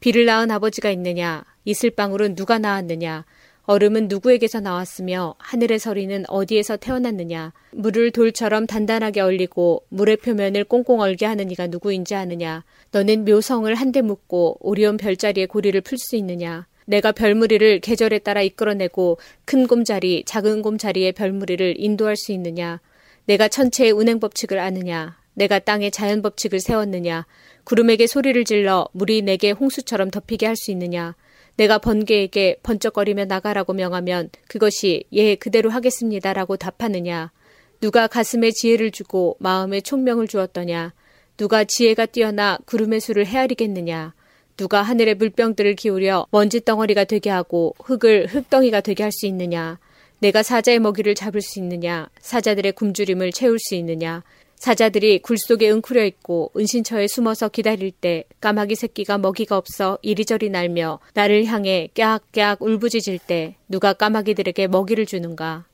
[0.00, 1.44] 비를 낳은 아버지가 있느냐?
[1.64, 3.24] 이슬방울은 누가 낳았느냐?
[3.66, 7.52] 얼음은 누구에게서 나왔으며 하늘의 서리는 어디에서 태어났느냐?
[7.72, 12.62] 물을 돌처럼 단단하게 얼리고 물의 표면을 꽁꽁 얼게 하는 이가 누구인지 아느냐?
[12.92, 16.66] 너는 묘성을 한데 묶고 오리온 별자리의 고리를 풀 수 있느냐?
[16.84, 22.80] 내가 별무리를 계절에 따라 이끌어내고 큰 곰자리, 작은 곰자리의 별무리를 인도할 수 있느냐?
[23.24, 25.18] 내가 천체의 운행 법칙을 아느냐?
[25.34, 27.26] 내가 땅의 자연 법칙을 세웠느냐?
[27.64, 31.16] 구름에게 소리를 질러 물이 내게 홍수처럼 덮이게 할 수 있느냐?
[31.56, 37.32] 내가 번개에게 번쩍거리며 나가라고 명하면 그것이 예 그대로 하겠습니다라고 답하느냐?
[37.80, 40.92] 누가 가슴에 지혜를 주고 마음에 총명을 주었더냐?
[41.36, 44.14] 누가 지혜가 뛰어나 구름의 수를 헤아리겠느냐?
[44.56, 49.78] 누가 하늘의 물병들을 기울여 먼지 덩어리가 되게 하고 흙을 흙덩이가 되게 할 수 있느냐?
[50.18, 52.08] 내가 사자의 먹이를 잡을 수 있느냐?
[52.20, 54.22] 사자들의 굶주림을 채울 수 있느냐?
[54.56, 60.98] 사자들이 굴 속에 웅크려 있고 은신처에 숨어서 기다릴 때 까마귀 새끼가 먹이가 없어 이리저리 날며
[61.14, 65.66] 나를 향해 깨악깨악 울부짖을 때 누가 까마귀들에게 먹이를 주는가?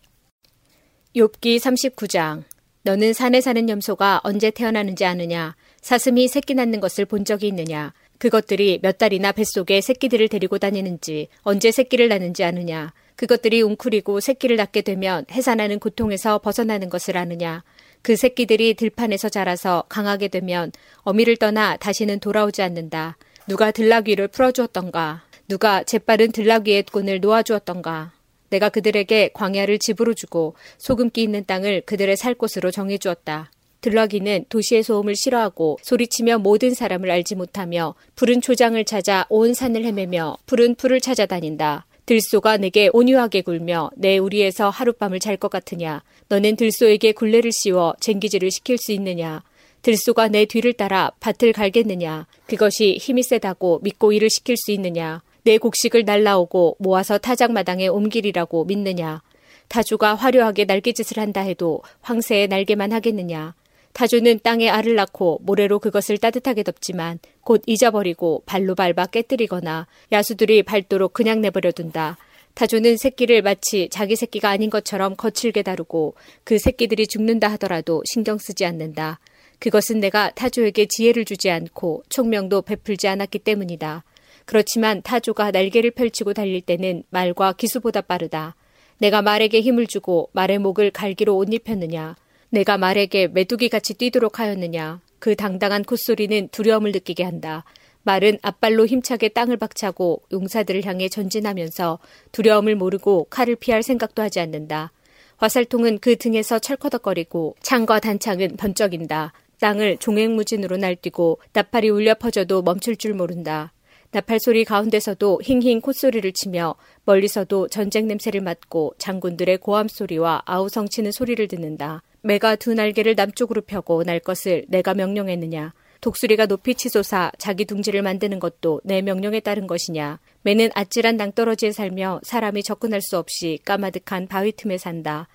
[1.14, 2.42] 욥기 39장
[2.82, 5.54] 너는 산에 사는 염소가 언제 태어나는지 아느냐?
[5.80, 7.92] 사슴이 새끼 낳는 것을 본 적이 있느냐?
[8.18, 12.92] 그것들이 몇 달이나 뱃속에 새끼들을 데리고 다니는지 언제 새끼를 낳는지 아느냐?
[13.14, 17.62] 그것들이 웅크리고 새끼를 낳게 되면 해산하는 고통에서 벗어나는 것을 아느냐?
[18.02, 20.72] 그 새끼들이 들판에서 자라서 강하게 되면
[21.02, 23.16] 어미를 떠나 다시는 돌아오지 않는다.
[23.48, 25.22] 누가 들락위를 풀어주었던가?
[25.48, 28.12] 누가 재빠른 들락위의 꾼을 놓아주었던가?
[28.50, 33.50] 내가 그들에게 광야를 집으로 주고 소금기 있는 땅을 그들의 살 곳으로 정해주었다.
[33.80, 40.36] 들락이는 도시의 소음을 싫어하고 소리치며 모든 사람을 알지 못하며 푸른 초장을 찾아 온 산을 헤매며
[40.46, 41.86] 푸른 풀을 찾아다닌다.
[42.06, 46.02] 들소가 내게 온유하게 굴며 내 우리에서 하룻밤을 잘 것 같으냐.
[46.28, 49.42] 너는 들소에게 굴레를 씌워 쟁기질을 시킬 수 있느냐.
[49.82, 52.26] 들소가 내 뒤를 따라 밭을 갈겠느냐.
[52.46, 55.22] 그것이 힘이 세다고 믿고 일을 시킬 수 있느냐.
[55.44, 59.22] 내 곡식을 날라오고 모아서 타작마당에 옮기리라고 믿느냐.
[59.68, 63.54] 타주가 화려하게 날개짓을 한다 해도 황새의 날개만 하겠느냐.
[63.92, 71.12] 타주는 땅에 알을 낳고 모래로 그것을 따뜻하게 덮지만 곧 잊어버리고 발로 밟아 깨뜨리거나 야수들이 밟도록
[71.12, 72.16] 그냥 내버려둔다.
[72.54, 76.14] 타조는 새끼를 마치 자기 새끼가 아닌 것처럼 거칠게 다루고
[76.44, 79.20] 그 새끼들이 죽는다 하더라도 신경 쓰지 않는다.
[79.58, 84.04] 그것은 내가 타조에게 지혜를 주지 않고 총명도 베풀지 않았기 때문이다.
[84.44, 88.56] 그렇지만 타조가 날개를 펼치고 달릴 때는 말과 기수보다 빠르다.
[88.98, 92.16] 내가 말에게 힘을 주고 말의 목을 갈기로 옷 입혔느냐?
[92.52, 95.00] 내가 말에게 메뚜기 같이 뛰도록 하였느냐?
[95.18, 97.64] 그 당당한 콧소리는 두려움을 느끼게 한다.
[98.02, 101.98] 말은 앞발로 힘차게 땅을 박차고 용사들을 향해 전진하면서
[102.30, 104.92] 두려움을 모르고 칼을 피할 생각도 하지 않는다.
[105.38, 109.32] 화살통은 그 등에서 철커덕거리고 창과 단창은 번쩍인다.
[109.58, 113.72] 땅을 종횡무진으로 날뛰고 나팔이 울려 퍼져도 멈출 줄 모른다.
[114.10, 116.74] 나팔 소리 가운데서도 힝힝 콧소리를 치며
[117.06, 122.02] 멀리서도 전쟁 냄새를 맡고 장군들의 고함 소리와 아우성치는 소리를 듣는다.
[122.22, 125.74] 매가 두 날개를 남쪽으로 펴고 날 것을 내가 명령했느냐.
[126.00, 130.18] 독수리가 높이 치솟아 자기 둥지를 만드는 것도 내 명령에 따른 것이냐.
[130.42, 135.28] 매는 아찔한 낭떠러지에 살며 사람이 접근할 수 없이 까마득한 바위 틈에 산다.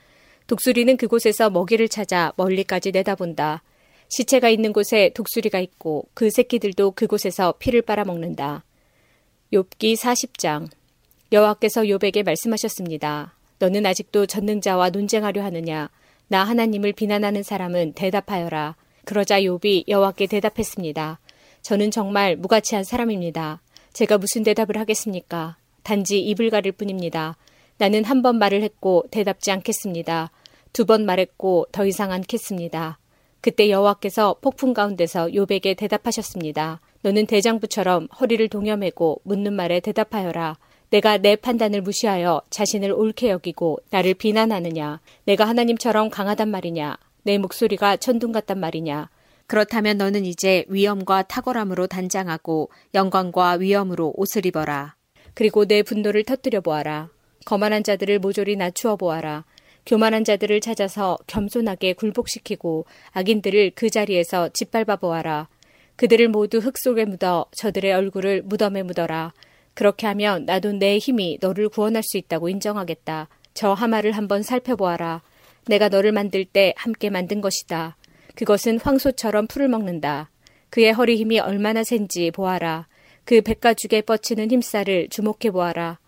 [0.47, 3.63] 독수리는 그곳에서 먹이를 찾아 멀리까지 내다본다.
[4.09, 8.63] 시체가 있는 곳에 독수리가 있고 그 새끼들도 그곳에서 피를 빨아먹는다.
[9.53, 10.67] 욥기 40장
[11.31, 13.33] 여호와께서 욥에게 말씀하셨습니다.
[13.59, 15.89] 너는 아직도 전능자와 논쟁하려 하느냐?
[16.27, 18.75] 나 하나님을 비난하는 사람은 대답하여라.
[19.05, 21.19] 그러자 욥이 여호와께 대답했습니다.
[21.61, 23.61] 저는 정말 무가치한 사람입니다.
[23.93, 25.57] 제가 무슨 대답을 하겠습니까?
[25.83, 27.37] 단지 입을 가릴 뿐입니다.
[27.77, 30.31] 나는 한 번 말을 했고 대답지 않겠습니다.
[30.73, 32.99] 두 번 말했고 더 이상 않겠습니다.
[33.39, 36.81] 그때 여호와께서 폭풍 가운데서 욥에게 대답하셨습니다.
[37.03, 40.57] 너는 대장부처럼 허리를 동여매고 묻는 말에 대답하여라.
[40.89, 45.01] 내가 내 판단을 무시하여 자신을 옳게 여기고 나를 비난하느냐?
[45.25, 46.97] 내가 하나님처럼 강하단 말이냐?
[47.23, 49.09] 내 목소리가 천둥 같단 말이냐.
[49.47, 54.95] 그렇다면 너는 이제 위엄과 탁월함으로 단장하고 영광과 위엄으로 옷을 입어라.
[55.33, 57.09] 그리고 내 분노를 터뜨려 보아라.
[57.45, 59.45] 거만한 자들을 모조리 낮추어 보아라.
[59.85, 65.47] 교만한 자들을 찾아서 겸손하게 굴복시키고 악인들을 그 자리에서 짓밟아 보아라.
[65.95, 69.33] 그들을 모두 흙 속에 묻어 저들의 얼굴을 무덤에 묻어라.
[69.77, 73.29] 그렇게 하면 나도 내 힘이 너를 구원할 수 있다고 인정하겠다.
[73.53, 75.21] 저 하마를 한번 살펴보아라.
[75.67, 77.95] 내가 너를 만들 때 함께 만든 것이다.
[78.33, 80.31] 그것은 황소처럼 풀을 먹는다.
[80.71, 82.87] 그의 허리 힘이 얼마나 센지 보아라.
[83.23, 85.99] 그 백가죽에 뻗치는 힘살을 주목해 보아라.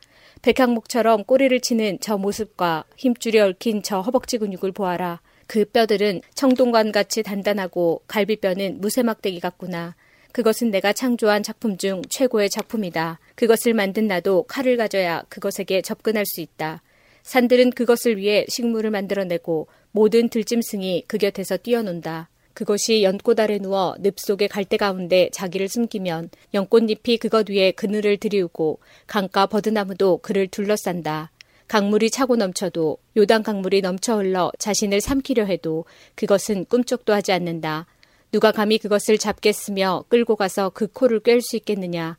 [0.41, 5.21] 백항목처럼 꼬리를 치는 저 모습과 힘줄이 얽힌 저 허벅지 근육을 보아라.
[5.45, 9.95] 그 뼈들은 청동관 같이 단단하고 갈비뼈는 무쇠막대기 같구나.
[10.31, 13.19] 그것은 내가 창조한 작품 중 최고의 작품이다.
[13.35, 16.81] 그것을 만든 나도 칼을 가져야 그것에게 접근할 수 있다.
[17.23, 22.29] 산들은 그것을 위해 식물을 만들어내고 모든 들짐승이 그 곁에서 뛰어논다.
[22.53, 28.79] 그것이 연꽃 아래 누워 늪 속의 갈대 가운데 자기를 숨기면 연꽃잎이 그것 위에 그늘을 들이우고
[29.07, 31.31] 강가 버드나무도 그를 둘러싼다.
[31.67, 37.85] 강물이 차고 넘쳐도 요단 강물이 넘쳐 흘러 자신을 삼키려 해도 그것은 꿈쩍도 하지 않는다.
[38.31, 42.17] 누가 감히 그것을 잡겠으며 끌고 가서 그 코를 꿰을 수 있겠느냐.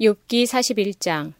[0.00, 1.32] 욥기 41장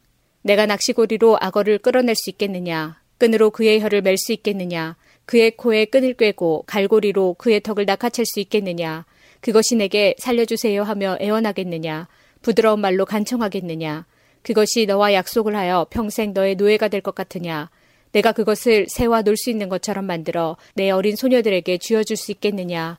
[0.43, 3.01] 내가 낚시고리로 악어를 끌어낼 수 있겠느냐?
[3.18, 4.97] 끈으로 그의 혀를 맬 수 있겠느냐?
[5.24, 9.05] 그의 코에 끈을 꿰고 갈고리로 그의 턱을 낚아챌 수 있겠느냐?
[9.41, 12.09] 그것이 내게 살려주세요 하며 애원하겠느냐?
[12.43, 14.07] 부드러운 말로 간청하겠느냐?
[14.43, 17.70] 그것이 너와 약속을 하여 평생 너의 노예가 될 것 같으냐?
[18.12, 22.99] 내가 그것을 새와 놀 수 있는 것처럼 만들어 내 어린 소녀들에게 쥐어줄 수 있겠느냐?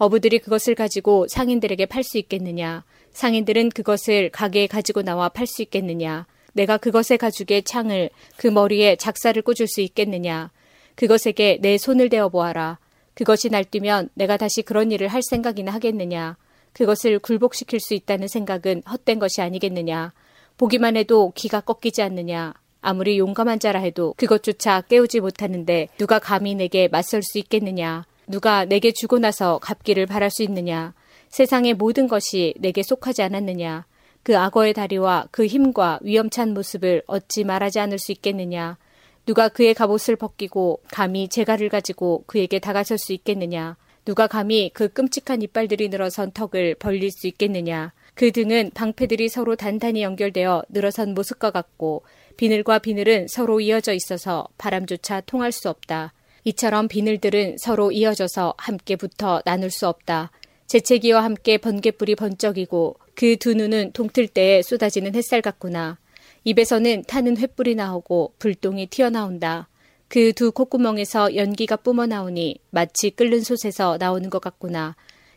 [0.00, 2.84] 어부들이 그것을 가지고 상인들에게 팔 수 있겠느냐?
[3.12, 6.26] 상인들은 그것을 가게에 가지고 나와 팔 수 있겠느냐?
[6.54, 10.50] 내가 그것의 가죽에 창을 그 머리에 작사를 꽂을 수 있겠느냐.
[10.94, 12.78] 그것에게 내 손을 대어 보아라.
[13.12, 16.38] 그것이 날뛰면 내가 다시 그런 일을 할 생각이나 하겠느냐.
[16.72, 20.14] 그것을 굴복시킬 수 있다는 생각은 헛된 것이 아니겠느냐.
[20.56, 22.54] 보기만 해도 기가 꺾이지 않느냐.
[22.80, 28.06] 아무리 용감한 자라 해도 그것조차 깨우지 못하는데 누가 감히 내게 맞설 수 있겠느냐.
[28.30, 30.94] 누가 내게 주고 나서 갚기를 바랄 수 있느냐.
[31.30, 33.86] 세상의 모든 것이 내게 속하지 않았느냐.
[34.22, 38.78] 그 악어의 다리와 그 힘과 위험찬 모습을 어찌 말하지 않을 수 있겠느냐.
[39.26, 43.76] 누가 그의 갑옷을 벗기고 감히 재갈을 가지고 그에게 다가설 수 있겠느냐.
[44.04, 47.92] 누가 감히 그 끔찍한 이빨들이 늘어선 턱을 벌릴 수 있겠느냐.
[48.14, 52.04] 그 등은 방패들이 서로 단단히 연결되어 늘어선 모습과 같고
[52.36, 56.12] 비늘과 비늘은 서로 이어져 있어서 바람조차 통할 수 없다.
[56.44, 60.30] 이처럼 비늘들은 서로 이어져서 함께 붙어 나눌 수 없다.
[60.66, 65.98] 재채기와 함께 번개불이 번쩍이고 그 두 눈은 동틀 때에 쏟아지는 햇살 같구나.
[66.44, 69.68] 입에서는 타는 횃불이 나오고 불똥이 튀어나온다.
[70.08, 74.96] 그 두 콧구멍에서 연기가 뿜어나오니 마치 끓는 솥에서 나오는 것 같구나.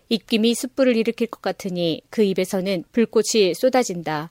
[0.09, 4.29] 입김이 숯불을 일으킬 것 같으니 그 입에서는 불꽃이 쏟아진다.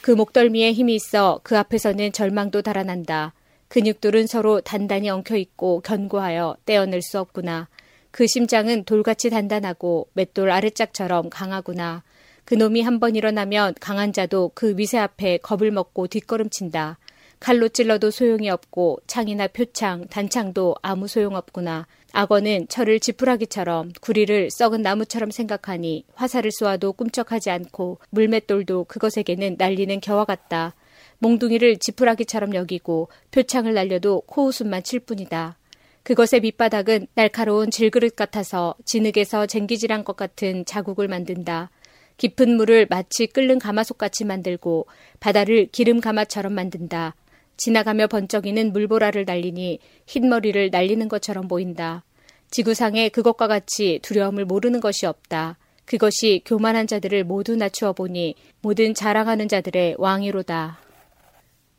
[0.00, 3.34] 그 목덜미에 힘이 있어 그 앞에서는 절망도 달아난다.
[3.74, 7.68] 근육들은 서로 단단히 엉켜 있고 견고하여 떼어낼 수 없구나.
[8.12, 12.04] 그 심장은 돌같이 단단하고 맷돌 아래짝처럼 강하구나.
[12.44, 16.98] 그놈이 한 번 일어나면 강한 자도 그 위세 앞에 겁을 먹고 뒷걸음친다.
[17.40, 21.88] 칼로 찔러도 소용이 없고 창이나 표창, 단창도 아무 소용없구나.
[22.12, 30.26] 악어는 철을 지푸라기처럼 구리를 썩은 나무처럼 생각하니 화살을 쏘아도 꿈쩍하지 않고 물맷돌도 그것에게는 날리는 겨와
[30.26, 30.76] 같다.
[31.18, 35.58] 몽둥이를 지푸라기처럼 여기고 표창을 날려도 코웃음만 칠 뿐이다.
[36.02, 41.70] 그것의 밑바닥은 날카로운 질그릇 같아서 진흙에서 쟁기질한 것 같은 자국을 만든다.
[42.18, 44.86] 깊은 물을 마치 끓는 가마솥같이 만들고
[45.18, 47.14] 바다를 기름 가마처럼 만든다.
[47.56, 52.04] 지나가며 번쩍이는 물보라를 날리니 흰머리를 날리는 것처럼 보인다.
[52.50, 55.58] 지구상에 그것과 같이 두려움을 모르는 것이 없다.
[55.86, 60.83] 그것이 교만한 자들을 모두 낮추어 보니 모든 자랑하는 자들의 왕이로다.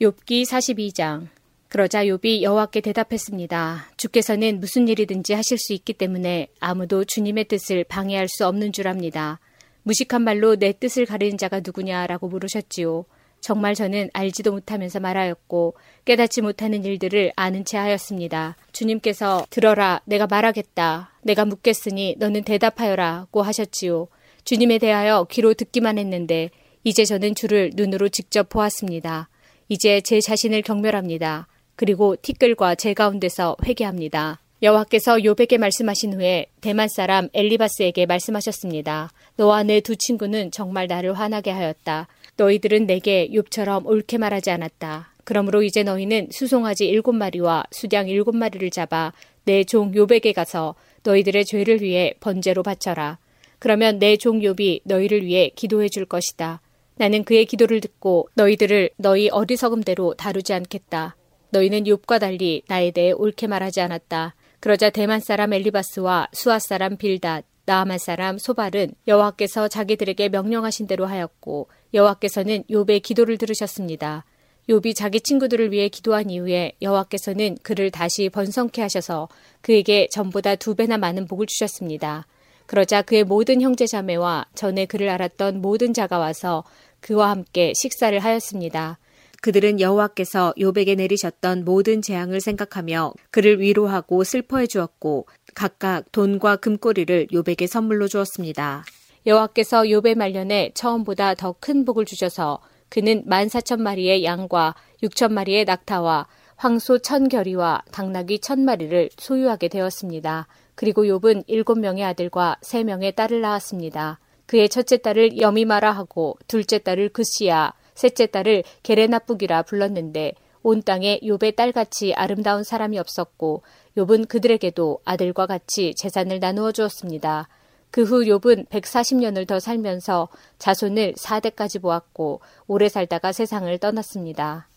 [0.01, 1.29] 욥기 42장
[1.69, 3.91] 그러자 욥이 여호와께 대답했습니다.
[3.95, 9.39] 주께서는 무슨 일이든지 하실 수 있기 때문에 아무도 주님의 뜻을 방해할 수 없는 줄 압니다.
[9.83, 13.05] 무식한 말로 내 뜻을 가리는 자가 누구냐라고 물으셨지요.
[13.39, 18.57] 정말 저는 알지도 못하면서 말하였고 깨닫지 못하는 일들을 아는 채 하였습니다.
[18.73, 21.11] 주님께서 들어라 내가 말하겠다.
[21.21, 24.09] 내가 묻겠으니 너는 대답하여라고 하셨지요.
[24.43, 26.49] 주님에 대하여 귀로 듣기만 했는데
[26.83, 29.29] 이제 저는 주를 눈으로 직접 보았습니다.
[29.67, 31.47] 이제 제 자신을 경멸합니다.
[31.75, 34.39] 그리고 티끌과 제 가운데서 회개합니다.
[34.61, 39.11] 여호와께서 요백에 말씀하신 후에 대만 사람 엘리바스에게 말씀하셨습니다.
[39.35, 42.07] 너와 내 두 친구는 정말 나를 화나게 하였다.
[42.37, 45.11] 너희들은 내게 욥처럼 옳게 말하지 않았다.
[45.23, 49.11] 그러므로 이제 너희는 수송아지 일곱 마리와 수량 일곱 마리를 잡아
[49.45, 53.17] 내종 욥에게 가서 너희들의 죄를 위해 번제로 바쳐라.
[53.59, 56.61] 그러면 내 종 욥이 너희를 위해 기도해 줄 것이다.
[56.97, 61.15] 나는 그의 기도를 듣고 너희들을 너희 어리석음대로 다루지 않겠다.
[61.51, 64.35] 너희는 욥과 달리 나에 대해 옳게 말하지 않았다.
[64.59, 71.67] 그러자 대만 사람 엘리바스와 수아 사람 빌닷, 나아만 사람 소발은 여호와께서 자기들에게 명령하신 대로 하였고
[71.93, 74.25] 여호와께서는 욥의 기도를 들으셨습니다.
[74.69, 79.29] 욥이 자기 친구들을 위해 기도한 이후에 여호와께서는 그를 다시 번성케 하셔서
[79.61, 82.25] 그에게 전보다 두 배나 많은 복을 주셨습니다.
[82.65, 86.63] 그러자 그의 모든 형제 자매와 전에 그를 알았던 모든 자가 와서
[87.05, 88.97] 그와 함께 식사를 하였습니다.
[89.43, 97.67] 그들은 여호와께서 욥에게 내리셨던 모든 재앙을 생각하며 그를 위로하고 슬퍼해 주었고 각각 돈과 금꼬리를 욥에게
[97.67, 98.85] 선물로 주었습니다.
[99.27, 105.65] 여호와께서 욥의 말년에 처음보다 더 큰 복을 주셔서 그는 만 사천 마리의 양과 육천 마리의
[105.65, 106.25] 낙타와
[106.55, 110.47] 황소 천 결이와 당나귀 천 마리를 소유하게 되었습니다.
[110.73, 114.19] 그리고 욥은 일곱 명의 아들과 세 명의 딸을 낳았습니다.
[114.45, 120.33] 그의 첫째 딸을 여미마라 하고 둘째 딸을 그시야 셋째 딸을 게레나쁘기라 불렀는데
[120.63, 123.63] 온 땅에 욥의 딸같이 아름다운 사람이 없었고
[123.97, 127.47] 욥은 그들에게도 아들과 같이 재산을 나누어 주었습니다.
[127.95, 130.27] 그 후 욥은 140년을 더 살면서
[130.59, 134.67] 자손을 4대까지 보았고 오래 살다가 세상을 떠났습니다.